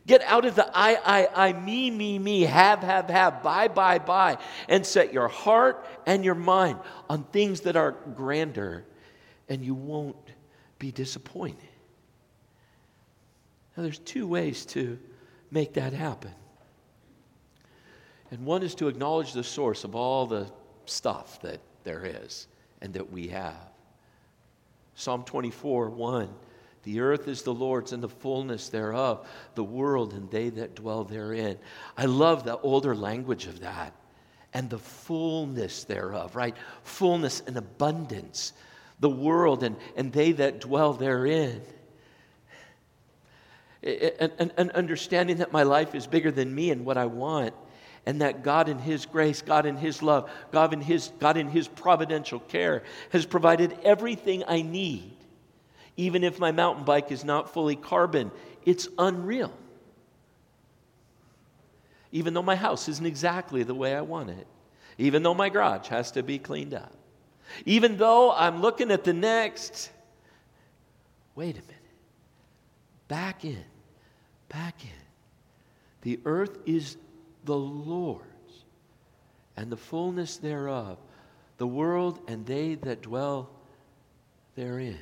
Get 0.06 0.22
out 0.22 0.44
of 0.44 0.54
the 0.54 0.70
I, 0.72 0.98
I, 1.04 1.48
I, 1.48 1.52
me, 1.52 1.90
me, 1.90 2.18
me, 2.18 2.42
have, 2.42 2.80
have, 2.80 3.10
have, 3.10 3.42
buy, 3.42 3.66
buy, 3.66 3.98
buy, 3.98 4.38
and 4.68 4.86
set 4.86 5.12
your 5.12 5.26
heart 5.26 5.84
and 6.06 6.24
your 6.24 6.36
mind 6.36 6.78
on 7.10 7.24
things 7.24 7.62
that 7.62 7.74
are 7.74 7.90
grander, 8.14 8.84
and 9.48 9.64
you 9.64 9.74
won't 9.74 10.16
be 10.78 10.92
disappointed. 10.92 11.58
Now, 13.76 13.82
there's 13.82 13.98
two 13.98 14.26
ways 14.26 14.64
to 14.66 14.98
make 15.50 15.74
that 15.74 15.92
happen. 15.92 16.32
And 18.30 18.44
one 18.44 18.62
is 18.62 18.74
to 18.76 18.88
acknowledge 18.88 19.32
the 19.32 19.44
source 19.44 19.84
of 19.84 19.94
all 19.94 20.26
the 20.26 20.50
stuff 20.86 21.40
that 21.42 21.60
there 21.84 22.04
is 22.04 22.48
and 22.80 22.94
that 22.94 23.12
we 23.12 23.28
have. 23.28 23.70
Psalm 24.94 25.24
24, 25.24 25.90
1. 25.90 26.28
The 26.84 27.00
earth 27.00 27.28
is 27.28 27.42
the 27.42 27.52
Lord's 27.52 27.92
and 27.92 28.02
the 28.02 28.08
fullness 28.08 28.68
thereof, 28.68 29.28
the 29.56 29.64
world 29.64 30.12
and 30.12 30.30
they 30.30 30.48
that 30.50 30.76
dwell 30.76 31.04
therein. 31.04 31.58
I 31.96 32.06
love 32.06 32.44
the 32.44 32.58
older 32.58 32.94
language 32.94 33.46
of 33.46 33.60
that. 33.60 33.92
And 34.54 34.70
the 34.70 34.78
fullness 34.78 35.84
thereof, 35.84 36.34
right? 36.34 36.56
Fullness 36.84 37.42
and 37.46 37.56
abundance. 37.56 38.52
The 39.00 39.10
world 39.10 39.62
and, 39.64 39.76
and 39.96 40.12
they 40.12 40.32
that 40.32 40.60
dwell 40.60 40.94
therein. 40.94 41.60
And, 43.82 44.52
and 44.56 44.70
understanding 44.72 45.38
that 45.38 45.52
my 45.52 45.62
life 45.62 45.94
is 45.94 46.06
bigger 46.06 46.30
than 46.30 46.54
me 46.54 46.70
and 46.70 46.84
what 46.84 46.96
I 46.96 47.06
want 47.06 47.54
and 48.06 48.20
that 48.20 48.44
God 48.44 48.68
in 48.68 48.78
His 48.78 49.04
grace, 49.04 49.42
God 49.42 49.66
in 49.66 49.76
His 49.76 50.00
love, 50.00 50.30
God 50.52 50.72
in 50.72 50.80
His, 50.80 51.10
God 51.18 51.36
in 51.36 51.48
His 51.48 51.66
providential 51.68 52.38
care 52.38 52.84
has 53.10 53.26
provided 53.26 53.76
everything 53.82 54.44
I 54.46 54.62
need. 54.62 55.12
Even 55.96 56.22
if 56.22 56.38
my 56.38 56.52
mountain 56.52 56.84
bike 56.84 57.10
is 57.10 57.24
not 57.24 57.52
fully 57.52 57.74
carbon, 57.74 58.30
it's 58.64 58.88
unreal. 58.98 59.52
Even 62.12 62.32
though 62.32 62.42
my 62.42 62.56
house 62.56 62.88
isn't 62.88 63.06
exactly 63.06 63.64
the 63.64 63.74
way 63.74 63.94
I 63.94 64.02
want 64.02 64.30
it, 64.30 64.46
even 64.98 65.22
though 65.22 65.34
my 65.34 65.48
garage 65.48 65.88
has 65.88 66.12
to 66.12 66.22
be 66.22 66.38
cleaned 66.38 66.74
up, 66.74 66.92
even 67.64 67.96
though 67.96 68.32
I'm 68.32 68.60
looking 68.60 68.90
at 68.90 69.04
the 69.04 69.12
next, 69.12 69.90
wait 71.34 71.56
a 71.56 71.60
minute, 71.62 71.75
back 73.08 73.44
in, 73.44 73.64
back 74.48 74.82
in. 74.82 74.90
The 76.02 76.20
earth 76.24 76.58
is 76.66 76.96
the 77.44 77.56
Lord's, 77.56 78.24
and 79.56 79.70
the 79.70 79.76
fullness 79.76 80.36
thereof, 80.36 80.98
the 81.58 81.66
world 81.66 82.20
and 82.28 82.44
they 82.46 82.74
that 82.76 83.02
dwell 83.02 83.50
therein. 84.54 84.98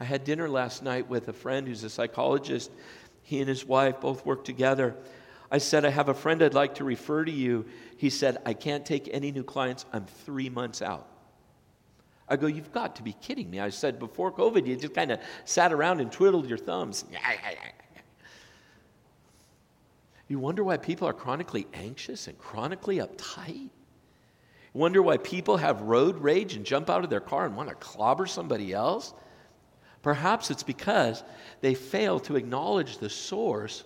I 0.00 0.04
had 0.04 0.24
dinner 0.24 0.48
last 0.48 0.82
night 0.82 1.08
with 1.08 1.28
a 1.28 1.32
friend 1.32 1.66
who's 1.66 1.84
a 1.84 1.90
psychologist. 1.90 2.70
He 3.22 3.40
and 3.40 3.48
his 3.48 3.64
wife 3.64 4.00
both 4.00 4.26
work 4.26 4.44
together. 4.44 4.96
I 5.50 5.58
said, 5.58 5.84
I 5.84 5.90
have 5.90 6.08
a 6.08 6.14
friend 6.14 6.42
I'd 6.42 6.52
like 6.52 6.74
to 6.76 6.84
refer 6.84 7.24
to 7.24 7.30
you. 7.30 7.64
He 7.96 8.10
said, 8.10 8.38
I 8.44 8.54
can't 8.54 8.84
take 8.84 9.08
any 9.12 9.30
new 9.30 9.44
clients. 9.44 9.86
I'm 9.92 10.04
three 10.04 10.50
months 10.50 10.82
out. 10.82 11.06
I 12.28 12.36
go, 12.36 12.46
You've 12.46 12.72
got 12.72 12.96
to 12.96 13.02
be 13.02 13.12
kidding 13.12 13.50
me. 13.50 13.60
I 13.60 13.68
said, 13.68 13.98
Before 13.98 14.32
COVID, 14.32 14.66
you 14.66 14.76
just 14.76 14.94
kind 14.94 15.12
of 15.12 15.20
sat 15.44 15.72
around 15.72 16.00
and 16.00 16.10
twiddled 16.10 16.48
your 16.48 16.58
thumbs. 16.58 17.04
You 20.26 20.38
wonder 20.38 20.64
why 20.64 20.78
people 20.78 21.06
are 21.06 21.12
chronically 21.12 21.66
anxious 21.74 22.28
and 22.28 22.38
chronically 22.38 22.96
uptight? 22.96 23.68
Wonder 24.72 25.02
why 25.02 25.18
people 25.18 25.58
have 25.58 25.82
road 25.82 26.16
rage 26.16 26.56
and 26.56 26.64
jump 26.64 26.88
out 26.88 27.04
of 27.04 27.10
their 27.10 27.20
car 27.20 27.44
and 27.44 27.54
want 27.54 27.68
to 27.68 27.74
clobber 27.74 28.26
somebody 28.26 28.72
else? 28.72 29.12
Perhaps 30.02 30.50
it's 30.50 30.62
because 30.62 31.22
they 31.60 31.74
fail 31.74 32.18
to 32.20 32.36
acknowledge 32.36 32.98
the 32.98 33.10
source 33.10 33.84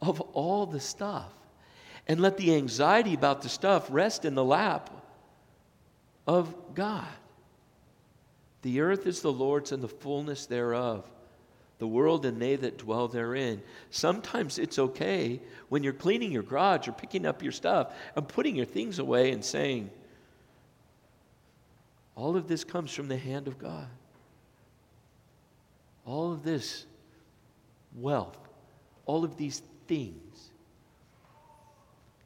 of 0.00 0.20
all 0.20 0.66
the 0.66 0.80
stuff 0.80 1.32
and 2.06 2.20
let 2.20 2.36
the 2.36 2.54
anxiety 2.54 3.14
about 3.14 3.42
the 3.42 3.48
stuff 3.48 3.88
rest 3.90 4.24
in 4.24 4.34
the 4.34 4.44
lap 4.44 4.90
of 6.26 6.54
God. 6.74 7.06
The 8.62 8.80
earth 8.80 9.06
is 9.06 9.20
the 9.20 9.32
Lord's 9.32 9.72
and 9.72 9.82
the 9.82 9.88
fullness 9.88 10.46
thereof, 10.46 11.04
the 11.78 11.86
world 11.86 12.26
and 12.26 12.42
they 12.42 12.56
that 12.56 12.78
dwell 12.78 13.06
therein. 13.06 13.62
Sometimes 13.90 14.58
it's 14.58 14.78
okay 14.78 15.40
when 15.68 15.82
you're 15.82 15.92
cleaning 15.92 16.32
your 16.32 16.42
garage 16.42 16.88
or 16.88 16.92
picking 16.92 17.26
up 17.26 17.42
your 17.42 17.52
stuff 17.52 17.94
and 18.16 18.26
putting 18.26 18.56
your 18.56 18.66
things 18.66 18.98
away 18.98 19.30
and 19.30 19.44
saying, 19.44 19.90
All 22.16 22.36
of 22.36 22.48
this 22.48 22.64
comes 22.64 22.92
from 22.92 23.08
the 23.08 23.16
hand 23.16 23.46
of 23.46 23.58
God. 23.58 23.88
All 26.04 26.32
of 26.32 26.42
this 26.42 26.86
wealth, 27.96 28.38
all 29.06 29.24
of 29.24 29.36
these 29.36 29.62
things, 29.86 30.50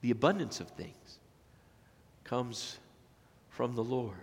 the 0.01 0.11
abundance 0.11 0.61
of 0.61 0.69
things, 0.71 1.19
comes 2.25 2.79
from 3.61 3.75
the 3.75 3.85
Lord. 3.85 4.15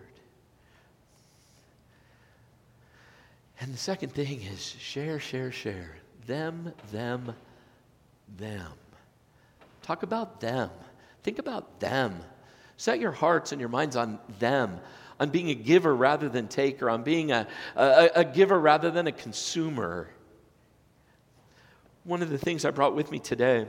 And 3.61 3.71
the 3.71 3.77
second 3.77 4.11
thing 4.11 4.41
is 4.41 4.59
share, 4.79 5.19
share, 5.19 5.51
share. 5.51 5.95
Them, 6.25 6.73
them, 6.91 7.35
them. 8.35 8.71
Talk 9.83 10.01
about 10.01 10.41
them. 10.41 10.71
Think 11.21 11.37
about 11.37 11.79
them. 11.79 12.15
Set 12.77 12.99
your 12.99 13.11
hearts 13.11 13.51
and 13.51 13.61
your 13.61 13.69
minds 13.69 13.95
on 13.95 14.17
them, 14.39 14.79
on 15.19 15.29
being 15.29 15.51
a 15.51 15.53
giver 15.53 15.95
rather 15.95 16.29
than 16.29 16.47
taker, 16.47 16.89
on 16.89 17.03
being 17.03 17.31
a, 17.31 17.45
a, 17.75 18.09
a 18.15 18.25
giver 18.25 18.59
rather 18.59 18.89
than 18.89 19.05
a 19.05 19.11
consumer. 19.11 20.09
One 22.05 22.23
of 22.23 22.31
the 22.31 22.39
things 22.39 22.65
I 22.65 22.71
brought 22.71 22.95
with 22.95 23.11
me 23.11 23.19
today 23.19 23.67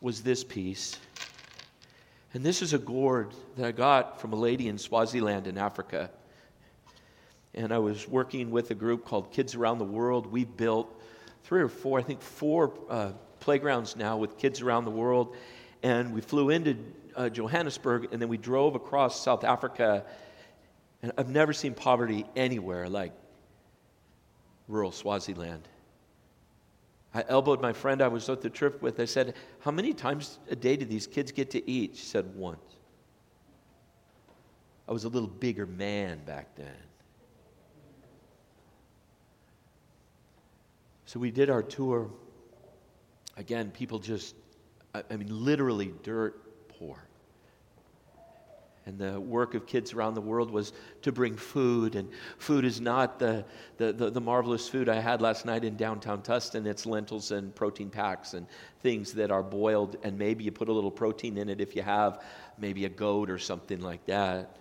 was 0.00 0.22
this 0.22 0.44
piece. 0.44 1.00
And 2.34 2.42
this 2.42 2.62
is 2.62 2.72
a 2.72 2.78
gourd 2.78 3.34
that 3.56 3.66
I 3.66 3.72
got 3.72 4.20
from 4.20 4.32
a 4.32 4.36
lady 4.36 4.68
in 4.68 4.78
Swaziland 4.78 5.46
in 5.46 5.58
Africa. 5.58 6.10
And 7.54 7.72
I 7.72 7.78
was 7.78 8.08
working 8.08 8.50
with 8.50 8.70
a 8.70 8.74
group 8.74 9.04
called 9.04 9.30
Kids 9.32 9.54
Around 9.54 9.78
the 9.78 9.84
World. 9.84 10.26
We 10.26 10.44
built 10.44 10.98
three 11.44 11.60
or 11.60 11.68
four, 11.68 11.98
I 11.98 12.02
think 12.02 12.22
four 12.22 12.72
uh, 12.88 13.12
playgrounds 13.40 13.96
now 13.96 14.16
with 14.16 14.38
kids 14.38 14.62
around 14.62 14.86
the 14.86 14.90
world. 14.90 15.36
And 15.82 16.14
we 16.14 16.22
flew 16.22 16.48
into 16.48 16.78
uh, 17.14 17.28
Johannesburg 17.28 18.08
and 18.12 18.22
then 18.22 18.30
we 18.30 18.38
drove 18.38 18.76
across 18.76 19.22
South 19.22 19.44
Africa. 19.44 20.06
And 21.02 21.12
I've 21.18 21.28
never 21.28 21.52
seen 21.52 21.74
poverty 21.74 22.24
anywhere 22.34 22.88
like 22.88 23.12
rural 24.68 24.92
Swaziland. 24.92 25.68
I 27.14 27.24
elbowed 27.28 27.60
my 27.60 27.72
friend 27.72 28.00
I 28.00 28.08
was 28.08 28.28
on 28.28 28.38
the 28.40 28.48
trip 28.48 28.80
with. 28.80 28.98
I 28.98 29.04
said, 29.04 29.34
How 29.60 29.70
many 29.70 29.92
times 29.92 30.38
a 30.50 30.56
day 30.56 30.76
do 30.76 30.84
these 30.84 31.06
kids 31.06 31.30
get 31.30 31.50
to 31.50 31.70
eat? 31.70 31.96
She 31.96 32.04
said, 32.04 32.34
Once. 32.34 32.76
I 34.88 34.92
was 34.92 35.04
a 35.04 35.08
little 35.08 35.28
bigger 35.28 35.66
man 35.66 36.24
back 36.24 36.54
then. 36.56 36.74
So 41.04 41.20
we 41.20 41.30
did 41.30 41.50
our 41.50 41.62
tour. 41.62 42.10
Again, 43.36 43.70
people 43.70 43.98
just, 43.98 44.34
I 44.94 45.16
mean, 45.16 45.28
literally 45.28 45.92
dirt 46.02 46.68
poor. 46.68 47.06
And 48.84 48.98
the 48.98 49.20
work 49.20 49.54
of 49.54 49.66
kids 49.66 49.92
around 49.92 50.14
the 50.14 50.20
world 50.20 50.50
was 50.50 50.72
to 51.02 51.12
bring 51.12 51.36
food. 51.36 51.94
And 51.94 52.08
food 52.38 52.64
is 52.64 52.80
not 52.80 53.18
the, 53.18 53.44
the, 53.76 53.92
the, 53.92 54.10
the, 54.10 54.20
marvelous 54.20 54.68
food 54.68 54.88
I 54.88 54.98
had 54.98 55.22
last 55.22 55.46
night 55.46 55.62
in 55.62 55.76
downtown 55.76 56.20
Tustin. 56.20 56.66
It's 56.66 56.84
lentils 56.84 57.30
and 57.30 57.54
protein 57.54 57.90
packs 57.90 58.34
and 58.34 58.44
things 58.80 59.12
that 59.12 59.30
are 59.30 59.42
boiled. 59.42 59.98
And 60.02 60.18
maybe 60.18 60.42
you 60.42 60.50
put 60.50 60.68
a 60.68 60.72
little 60.72 60.90
protein 60.90 61.38
in 61.38 61.48
it 61.48 61.60
if 61.60 61.76
you 61.76 61.82
have 61.82 62.24
maybe 62.58 62.84
a 62.84 62.88
goat 62.88 63.30
or 63.30 63.38
something 63.38 63.80
like 63.80 64.04
that. 64.06 64.56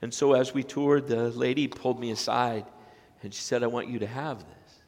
And 0.00 0.14
so 0.14 0.34
as 0.34 0.54
we 0.54 0.62
toured, 0.62 1.08
the 1.08 1.30
lady 1.30 1.66
pulled 1.66 1.98
me 1.98 2.12
aside 2.12 2.66
and 3.22 3.34
she 3.34 3.42
said, 3.42 3.64
I 3.64 3.68
want 3.68 3.88
you 3.88 3.98
to 4.00 4.06
have 4.06 4.38
this. 4.38 4.80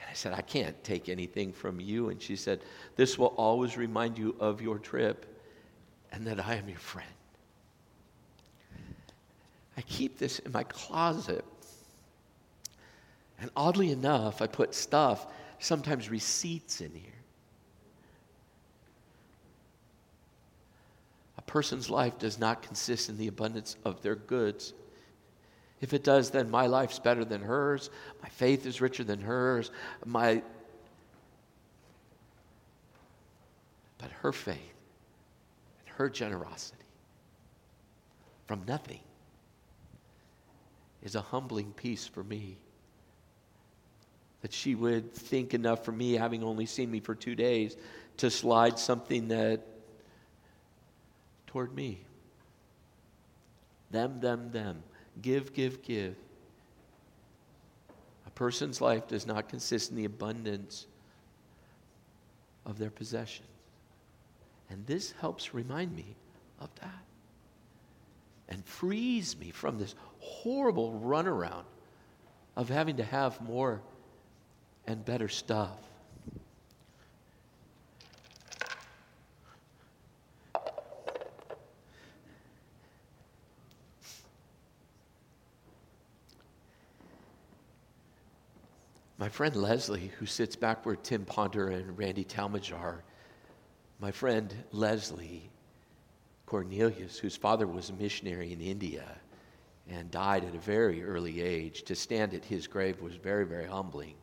And 0.00 0.10
I 0.10 0.14
said, 0.14 0.32
I 0.32 0.40
can't 0.40 0.82
take 0.84 1.10
anything 1.10 1.52
from 1.52 1.80
you. 1.80 2.08
And 2.08 2.20
she 2.20 2.36
said, 2.36 2.60
This 2.96 3.18
will 3.18 3.34
always 3.36 3.76
remind 3.76 4.16
you 4.16 4.36
of 4.40 4.62
your 4.62 4.78
trip 4.78 5.26
and 6.12 6.26
that 6.26 6.44
I 6.44 6.56
am 6.56 6.68
your 6.68 6.78
friend. 6.78 7.08
I 9.76 9.82
keep 9.82 10.18
this 10.18 10.40
in 10.40 10.52
my 10.52 10.64
closet. 10.64 11.44
And 13.40 13.50
oddly 13.56 13.90
enough, 13.90 14.42
I 14.42 14.46
put 14.46 14.74
stuff, 14.74 15.26
sometimes 15.58 16.10
receipts 16.10 16.80
in 16.80 16.92
here. 16.92 17.12
A 21.38 21.42
person's 21.42 21.88
life 21.88 22.18
does 22.18 22.38
not 22.38 22.62
consist 22.62 23.08
in 23.08 23.16
the 23.16 23.28
abundance 23.28 23.76
of 23.84 24.02
their 24.02 24.16
goods. 24.16 24.74
If 25.80 25.94
it 25.94 26.04
does, 26.04 26.30
then 26.30 26.50
my 26.50 26.66
life's 26.66 26.98
better 26.98 27.24
than 27.24 27.40
hers. 27.40 27.88
My 28.22 28.28
faith 28.28 28.66
is 28.66 28.82
richer 28.82 29.04
than 29.04 29.22
hers. 29.22 29.70
My 30.04 30.42
but 33.96 34.10
her 34.22 34.32
faith 34.32 34.79
her 36.00 36.08
generosity 36.08 36.78
from 38.46 38.62
nothing 38.66 39.00
is 41.02 41.14
a 41.14 41.20
humbling 41.20 41.72
piece 41.72 42.06
for 42.06 42.24
me. 42.24 42.56
That 44.40 44.50
she 44.50 44.74
would 44.74 45.12
think 45.12 45.52
enough 45.52 45.84
for 45.84 45.92
me, 45.92 46.14
having 46.14 46.42
only 46.42 46.64
seen 46.64 46.90
me 46.90 47.00
for 47.00 47.14
two 47.14 47.34
days, 47.34 47.76
to 48.16 48.30
slide 48.30 48.78
something 48.78 49.28
that 49.28 49.60
toward 51.46 51.74
me. 51.74 52.00
Them, 53.90 54.20
them, 54.20 54.52
them. 54.52 54.82
Give, 55.20 55.52
give, 55.52 55.82
give. 55.82 56.16
A 58.26 58.30
person's 58.30 58.80
life 58.80 59.06
does 59.06 59.26
not 59.26 59.50
consist 59.50 59.90
in 59.90 59.96
the 59.96 60.06
abundance 60.06 60.86
of 62.64 62.78
their 62.78 62.90
possessions. 62.90 63.46
And 64.70 64.86
this 64.86 65.12
helps 65.20 65.52
remind 65.52 65.94
me 65.94 66.14
of 66.60 66.70
that 66.80 67.04
and 68.48 68.64
frees 68.64 69.38
me 69.38 69.50
from 69.50 69.78
this 69.78 69.94
horrible 70.18 71.00
runaround 71.04 71.64
of 72.56 72.68
having 72.68 72.96
to 72.96 73.04
have 73.04 73.40
more 73.40 73.80
and 74.86 75.04
better 75.04 75.28
stuff. 75.28 75.78
My 89.18 89.28
friend 89.28 89.54
Leslie, 89.54 90.10
who 90.18 90.24
sits 90.24 90.56
back 90.56 90.86
where 90.86 90.96
Tim 90.96 91.26
Ponder 91.26 91.68
and 91.68 91.96
Randy 91.98 92.24
Talmadge 92.24 92.72
are, 92.72 93.04
my 94.00 94.10
friend 94.10 94.54
Leslie 94.72 95.50
Cornelius, 96.46 97.18
whose 97.18 97.36
father 97.36 97.66
was 97.66 97.90
a 97.90 97.92
missionary 97.92 98.52
in 98.52 98.60
India 98.60 99.04
and 99.88 100.10
died 100.10 100.44
at 100.44 100.54
a 100.54 100.58
very 100.58 101.04
early 101.04 101.42
age, 101.42 101.82
to 101.82 101.94
stand 101.94 102.32
at 102.32 102.44
his 102.44 102.66
grave 102.66 103.00
was 103.02 103.14
very, 103.16 103.44
very 103.44 103.66
humbling. 103.66 104.14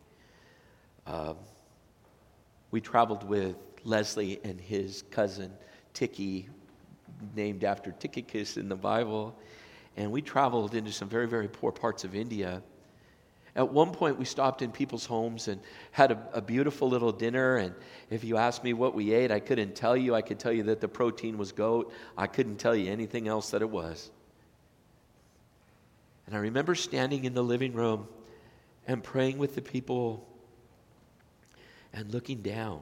Um, 1.06 1.36
we 2.72 2.82
traveled 2.82 3.24
with 3.24 3.56
Leslie 3.84 4.40
and 4.44 4.60
his 4.60 5.04
cousin 5.12 5.52
Tiki, 5.94 6.50
named 7.36 7.63
after 7.63 7.92
Tychicus 7.92 8.58
in 8.58 8.70
the 8.70 8.76
Bible, 8.76 9.38
and 9.96 10.12
we 10.12 10.22
traveled 10.22 10.74
into 10.74 10.92
some 10.92 11.08
very, 11.08 11.28
very 11.28 11.48
poor 11.48 11.72
parts 11.72 12.04
of 12.04 12.16
India. 12.16 12.62
At 13.58 13.74
one 13.74 13.91
point, 13.91 14.20
we 14.20 14.26
stopped 14.26 14.62
in 14.62 14.72
people's 14.72 15.08
homes 15.08 15.48
and 15.48 15.60
had 15.91 16.12
a, 16.12 16.20
a, 16.34 16.41
beautiful 16.41 16.88
little 16.88 17.12
dinner. 17.12 17.58
And 17.58 17.74
if 18.12 18.24
you 18.24 18.38
asked 18.38 18.63
me 18.63 18.74
what 18.74 18.93
we 18.93 19.12
ate, 19.12 19.32
I 19.32 19.39
couldn't 19.39 19.76
tell 19.76 19.98
you. 19.98 20.13
I 20.13 20.22
could 20.22 20.38
tell 20.38 20.54
you 20.54 20.62
that 20.63 20.80
the 20.80 20.88
protein 20.88 21.39
was 21.39 21.52
goat. 21.52 21.91
I 22.15 22.28
couldn't 22.28 22.58
tell 22.58 22.76
you 22.76 22.91
anything 22.91 23.28
else 23.28 23.50
that 23.50 23.63
it 23.63 23.70
was. 23.70 24.12
And 26.28 26.36
I 26.36 26.39
remember 26.39 26.76
standing 26.76 27.26
in 27.26 27.34
the 27.34 27.43
living 27.43 27.74
room 27.74 28.08
and 28.86 29.04
praying 29.04 29.39
with 29.39 29.56
the 29.56 29.62
people 29.63 30.28
and 31.93 32.13
looking 32.13 32.43
down. 32.43 32.82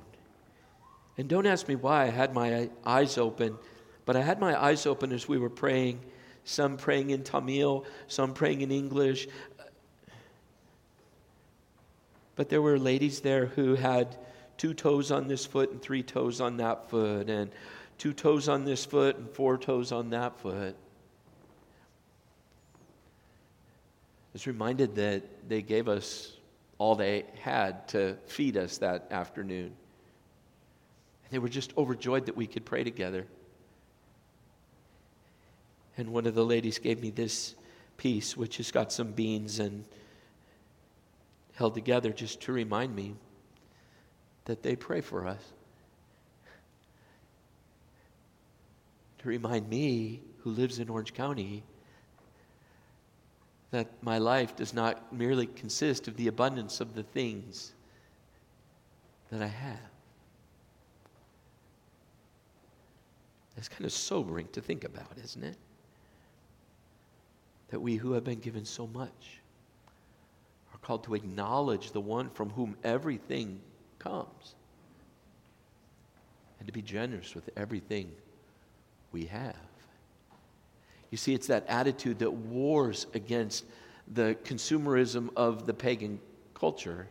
And 1.18 1.30
don't 1.30 1.46
ask 1.46 1.70
me 1.70 1.76
why 1.76 2.04
I 2.04 2.10
had 2.10 2.34
my 2.34 2.70
eyes 2.86 3.18
open, 3.18 3.58
but 4.04 4.18
I 4.18 4.22
had 4.22 4.42
my 4.42 4.62
eyes 4.62 4.86
open 4.86 5.14
as 5.14 5.26
we 5.26 5.38
were 5.38 5.50
praying, 5.50 6.02
some 6.44 6.76
praying 6.76 7.12
in 7.12 7.24
Tamil, 7.24 7.86
some 8.08 8.34
praying 8.34 8.60
in 8.60 8.72
English. 8.72 9.30
But 12.36 12.50
there 12.50 12.62
were 12.62 12.78
ladies 12.78 13.22
there 13.22 13.46
who 13.48 13.76
had 13.76 14.16
two 14.58 14.74
toes 14.74 15.12
on 15.12 15.28
this 15.28 15.46
foot 15.46 15.72
and 15.72 15.82
three 15.82 16.04
toes 16.04 16.42
on 16.42 16.58
that 16.58 16.90
foot, 16.90 17.30
and 17.30 17.52
two 17.98 18.14
toes 18.14 18.50
on 18.50 18.66
this 18.66 18.86
foot 18.86 19.18
and 19.18 19.30
four 19.30 19.58
toes 19.58 19.92
on 19.92 20.10
that 20.10 20.38
foot. 20.40 20.76
I 22.76 24.34
was 24.34 24.48
reminded 24.48 24.96
that 24.96 25.24
they 25.48 25.62
gave 25.62 25.88
us 25.88 26.34
all 26.78 26.96
they 26.96 27.26
had 27.42 27.88
to 27.90 28.18
feed 28.26 28.58
us 28.58 28.80
that 28.80 29.08
afternoon. 29.12 29.68
And 31.24 31.32
they 31.32 31.40
were 31.40 31.48
just 31.48 31.76
overjoyed 31.78 32.26
that 32.26 32.36
we 32.36 32.48
could 32.48 32.66
pray 32.66 32.84
together. 32.84 33.26
And 35.98 36.10
one 36.10 36.26
of 36.26 36.36
the 36.36 36.44
ladies 36.44 36.80
gave 36.80 37.02
me 37.02 37.12
this 37.12 37.56
piece, 37.96 38.36
which 38.36 38.58
has 38.58 38.72
got 38.72 38.92
some 38.92 39.14
beans 39.14 39.60
and 39.60 39.86
held 41.56 41.74
together 41.74 42.12
just 42.12 42.42
to 42.42 42.52
remind 42.52 42.96
me 42.96 43.16
that 44.46 44.62
they 44.62 44.76
pray 44.76 45.02
for 45.02 45.28
us. 45.28 45.42
To 49.20 49.28
remind 49.28 49.68
me, 49.68 50.22
who 50.40 50.52
lives 50.52 50.80
in 50.80 50.90
Orange 50.90 51.14
County, 51.14 51.64
that 53.72 53.92
my 54.02 54.20
life 54.20 54.56
does 54.56 54.74
not 54.74 55.12
merely 55.12 55.48
consist 55.48 56.08
of 56.08 56.16
the 56.18 56.28
abundance 56.28 56.80
of 56.80 56.94
the 56.94 57.04
things 57.04 57.74
that 59.32 59.42
I 59.42 59.48
have. 59.48 59.80
That's 63.56 63.70
kind 63.70 63.86
of 63.86 63.92
sobering 63.92 64.48
to 64.52 64.62
think 64.62 64.84
about, 64.84 65.18
isn't 65.24 65.44
it? 65.44 65.58
That 67.70 67.80
we 67.80 67.96
who 67.96 68.12
have 68.12 68.24
been 68.24 68.40
given 68.40 68.66
so 68.66 68.86
much 68.88 69.40
called 70.86 71.04
to 71.04 71.16
acknowledge 71.16 71.92
the 71.94 72.00
one 72.00 72.30
from 72.30 72.52
whom 72.52 72.78
everything 72.84 73.60
comes 73.98 74.54
and 76.60 76.68
to 76.68 76.72
be 76.72 76.84
generous 76.84 77.34
with 77.34 77.50
everything 77.58 78.12
we 79.12 79.26
have. 79.26 79.56
You 81.10 81.18
see, 81.18 81.34
it's 81.34 81.48
that 81.48 81.66
attitude 81.68 82.20
that 82.20 82.32
wars 82.32 83.08
against 83.16 83.66
the 84.14 84.38
consumerism 84.44 85.30
of 85.36 85.66
the 85.66 85.74
pagan 85.74 86.20
culture 86.54 87.08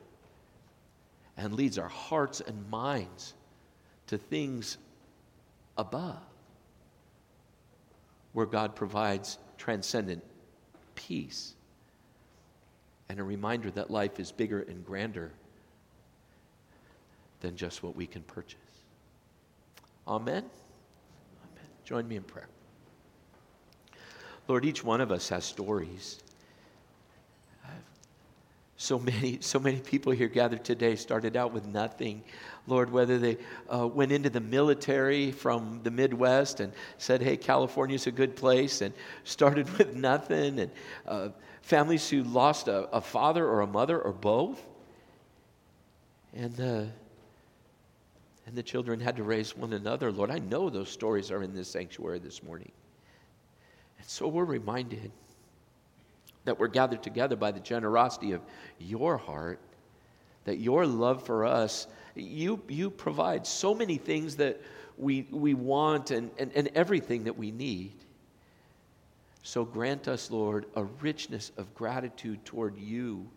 and 1.37 1.53
leads 1.53 1.77
our 1.77 1.89
hearts 1.89 2.41
and 2.41 2.71
minds 2.71 3.35
to 4.07 4.19
things 4.19 4.79
above, 5.77 6.23
where 8.35 8.47
God 8.47 8.77
provides 8.77 9.37
transcendent 9.59 10.23
peace 10.95 11.57
and 13.09 13.19
a 13.19 13.25
reminder 13.25 13.71
that 13.73 13.91
life 13.91 14.19
is 14.19 14.33
bigger 14.33 14.61
and 14.61 14.85
grander 14.85 15.31
than 17.41 17.57
just 17.57 17.83
what 17.83 17.95
we 17.95 18.07
can 18.07 18.23
purchase. 18.23 18.59
Amen. 20.09 20.45
Amen. 20.45 21.65
Join 21.85 22.09
me 22.09 22.17
in 22.17 22.23
prayer. 22.23 22.49
Lord, 24.49 24.65
each 24.65 24.85
one 24.85 25.01
of 25.01 25.11
us 25.11 25.29
has 25.31 25.45
stories. 25.45 26.21
So 28.77 28.99
many, 28.99 29.39
so 29.41 29.59
many 29.59 29.79
people 29.79 30.13
here 30.13 30.29
gathered 30.29 30.65
today 30.65 30.97
started 30.97 31.37
out 31.37 31.53
with 31.53 31.67
nothing. 31.67 32.23
Lord, 32.67 32.91
whether 32.91 33.19
they 33.19 33.39
uh, 33.73 33.87
went 33.87 34.11
into 34.11 34.31
the 34.31 34.41
military 34.41 35.33
from 35.33 35.81
the 35.85 35.91
Midwest 35.91 36.61
and 36.61 36.73
said, 36.99 37.23
hey, 37.23 37.37
California's 37.37 38.07
a 38.07 38.11
good 38.11 38.37
place, 38.37 38.81
and 38.83 38.93
started 39.23 39.71
with 39.79 39.95
nothing, 39.95 40.59
and 40.59 40.71
uh, 41.07 41.29
families 41.65 42.11
who 42.11 42.23
lost 42.25 42.69
a, 42.69 42.91
a, 42.95 43.01
father 43.01 43.49
or 43.49 43.63
a 43.63 43.67
mother 43.67 43.99
or 43.99 44.13
both. 44.13 44.63
And, 46.35 46.61
uh, 46.61 46.85
and 48.47 48.55
the 48.55 48.63
children 48.63 49.01
had 49.01 49.17
to 49.17 49.23
raise 49.23 49.57
one 49.57 49.73
another. 49.73 50.13
Lord, 50.13 50.31
I 50.31 50.41
know 50.41 50.69
those 50.69 50.91
stories 50.91 51.31
are 51.31 51.43
in 51.43 51.55
this 51.55 51.69
sanctuary 51.69 52.19
this 52.19 52.43
morning. 52.43 52.71
And 53.99 54.07
so 54.07 54.29
we're 54.29 54.45
reminded 54.45 55.11
that 56.45 56.59
we're 56.59 56.69
gathered 56.69 57.03
together 57.03 57.35
by 57.35 57.51
the 57.51 57.61
generosity 57.61 58.33
of 58.33 58.43
your 58.79 59.17
heart, 59.17 59.59
that 60.45 60.59
your 60.59 60.87
love 60.87 61.25
for 61.25 61.47
us, 61.47 61.87
you, 62.15 62.61
you 62.69 62.91
provide 62.91 63.47
so 63.47 63.75
many 63.75 63.97
things 63.97 64.37
that 64.37 64.61
we, 64.99 65.27
we 65.31 65.55
want 65.55 66.11
and, 66.11 66.31
and, 66.39 66.53
and 66.55 66.69
everything 66.75 67.25
that 67.25 67.39
we 67.39 67.51
need. 67.51 68.04
So 69.45 69.63
grant 69.67 70.09
us, 70.09 70.31
Lord, 70.31 70.65
a 70.75 70.85
richness 70.85 71.53
of 71.59 71.75
gratitude 71.75 72.43
toward 72.47 72.79
you. 72.79 73.29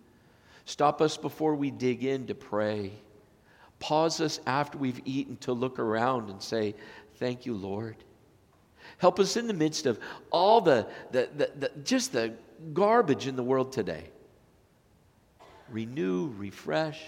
Stop 0.63 1.01
us 1.01 1.17
before 1.17 1.53
we 1.53 1.69
dig 1.69 2.05
in 2.05 2.27
to 2.27 2.33
pray. 2.33 2.93
Pause 3.79 4.21
us 4.21 4.39
after 4.47 4.77
we've 4.77 5.01
eaten 5.03 5.35
to 5.37 5.51
look 5.51 5.79
around 5.79 6.29
and 6.29 6.41
say, 6.41 6.75
Thank 7.15 7.45
you, 7.45 7.53
Lord. 7.53 7.97
Help 8.99 9.19
us 9.19 9.35
in 9.35 9.47
the 9.47 9.53
midst 9.53 9.85
of 9.85 9.99
all 10.31 10.61
the, 10.61 10.87
the, 11.11 11.29
the, 11.35 11.51
the, 11.59 11.71
just 11.83 12.13
the 12.13 12.33
garbage 12.73 13.27
in 13.27 13.35
the 13.35 13.43
world 13.43 13.73
today. 13.73 14.05
Renew, 15.69 16.31
refresh 16.37 17.03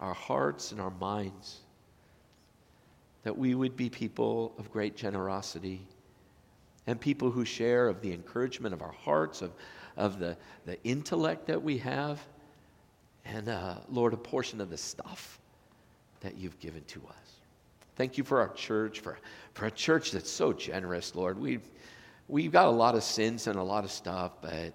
our 0.00 0.14
hearts 0.14 0.72
and 0.72 0.80
our 0.80 0.92
minds 0.92 1.58
that 3.24 3.36
we 3.36 3.54
would 3.54 3.76
be 3.76 3.90
people 3.90 4.54
of 4.58 4.70
great 4.72 4.96
generosity 4.96 5.86
and 6.86 7.00
people 7.00 7.30
who 7.30 7.44
share 7.44 7.88
of 7.88 8.00
the 8.00 8.12
encouragement 8.12 8.74
of 8.74 8.82
our 8.82 8.92
hearts, 8.92 9.42
of, 9.42 9.52
of 9.96 10.18
the, 10.18 10.36
the 10.66 10.82
intellect 10.84 11.46
that 11.46 11.62
we 11.62 11.78
have, 11.78 12.20
and, 13.24 13.48
uh, 13.48 13.76
Lord, 13.88 14.12
a 14.12 14.18
portion 14.18 14.60
of 14.60 14.68
the 14.68 14.76
stuff 14.76 15.40
that 16.20 16.36
you've 16.36 16.58
given 16.58 16.84
to 16.84 17.00
us. 17.08 17.40
Thank 17.96 18.18
you 18.18 18.24
for 18.24 18.40
our 18.40 18.52
church, 18.52 19.00
for, 19.00 19.18
for 19.54 19.66
a 19.66 19.70
church 19.70 20.10
that's 20.10 20.30
so 20.30 20.52
generous, 20.52 21.14
Lord. 21.14 21.38
We, 21.38 21.60
we've 22.28 22.52
got 22.52 22.66
a 22.66 22.70
lot 22.70 22.94
of 22.94 23.02
sins 23.02 23.46
and 23.46 23.56
a 23.56 23.62
lot 23.62 23.84
of 23.84 23.90
stuff, 23.90 24.32
but 24.42 24.74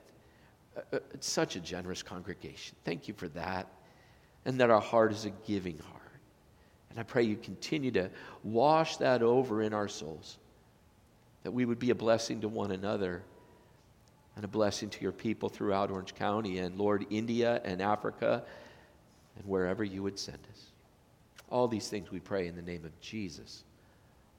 uh, 0.76 0.82
uh, 0.94 1.00
it's 1.14 1.30
such 1.30 1.56
a 1.56 1.60
generous 1.60 2.02
congregation. 2.02 2.76
Thank 2.86 3.08
you 3.08 3.14
for 3.14 3.28
that, 3.30 3.68
and 4.46 4.60
that 4.60 4.72
our 4.72 4.82
heart 4.82 5.12
is 5.12 5.26
a 5.26 5.32
giving 5.46 5.78
heart. 5.78 6.00
And 6.90 7.00
I 7.00 7.04
pray 7.04 7.22
you 7.22 7.36
continue 7.36 7.92
to 7.92 8.10
wash 8.44 8.98
that 8.98 9.22
over 9.22 9.62
in 9.62 9.74
our 9.76 9.88
souls, 9.88 10.39
that 11.44 11.52
we 11.52 11.66
would 11.66 11.80
be 11.80 11.90
a 11.90 11.96
blessing 11.96 12.42
to 12.42 12.48
one 12.48 12.72
another 12.72 13.24
and 14.36 14.46
a 14.46 14.48
blessing 14.48 14.90
to 14.90 15.02
your 15.02 15.12
people 15.12 15.50
throughout 15.50 15.92
Orange 15.92 16.16
County 16.16 16.60
and, 16.60 16.78
Lord, 16.78 17.06
India 17.10 17.62
and 17.64 17.82
Africa 17.82 18.44
and 19.38 19.46
wherever 19.48 19.84
you 19.84 20.04
would 20.04 20.20
send 20.20 20.40
us. 20.52 20.66
All 21.50 21.68
these 21.68 21.88
things 21.88 22.12
we 22.12 22.20
pray 22.20 22.48
in 22.48 22.56
the 22.56 22.62
name 22.62 22.86
of 22.86 23.00
Jesus. 23.02 23.64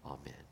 Amen. 0.06 0.49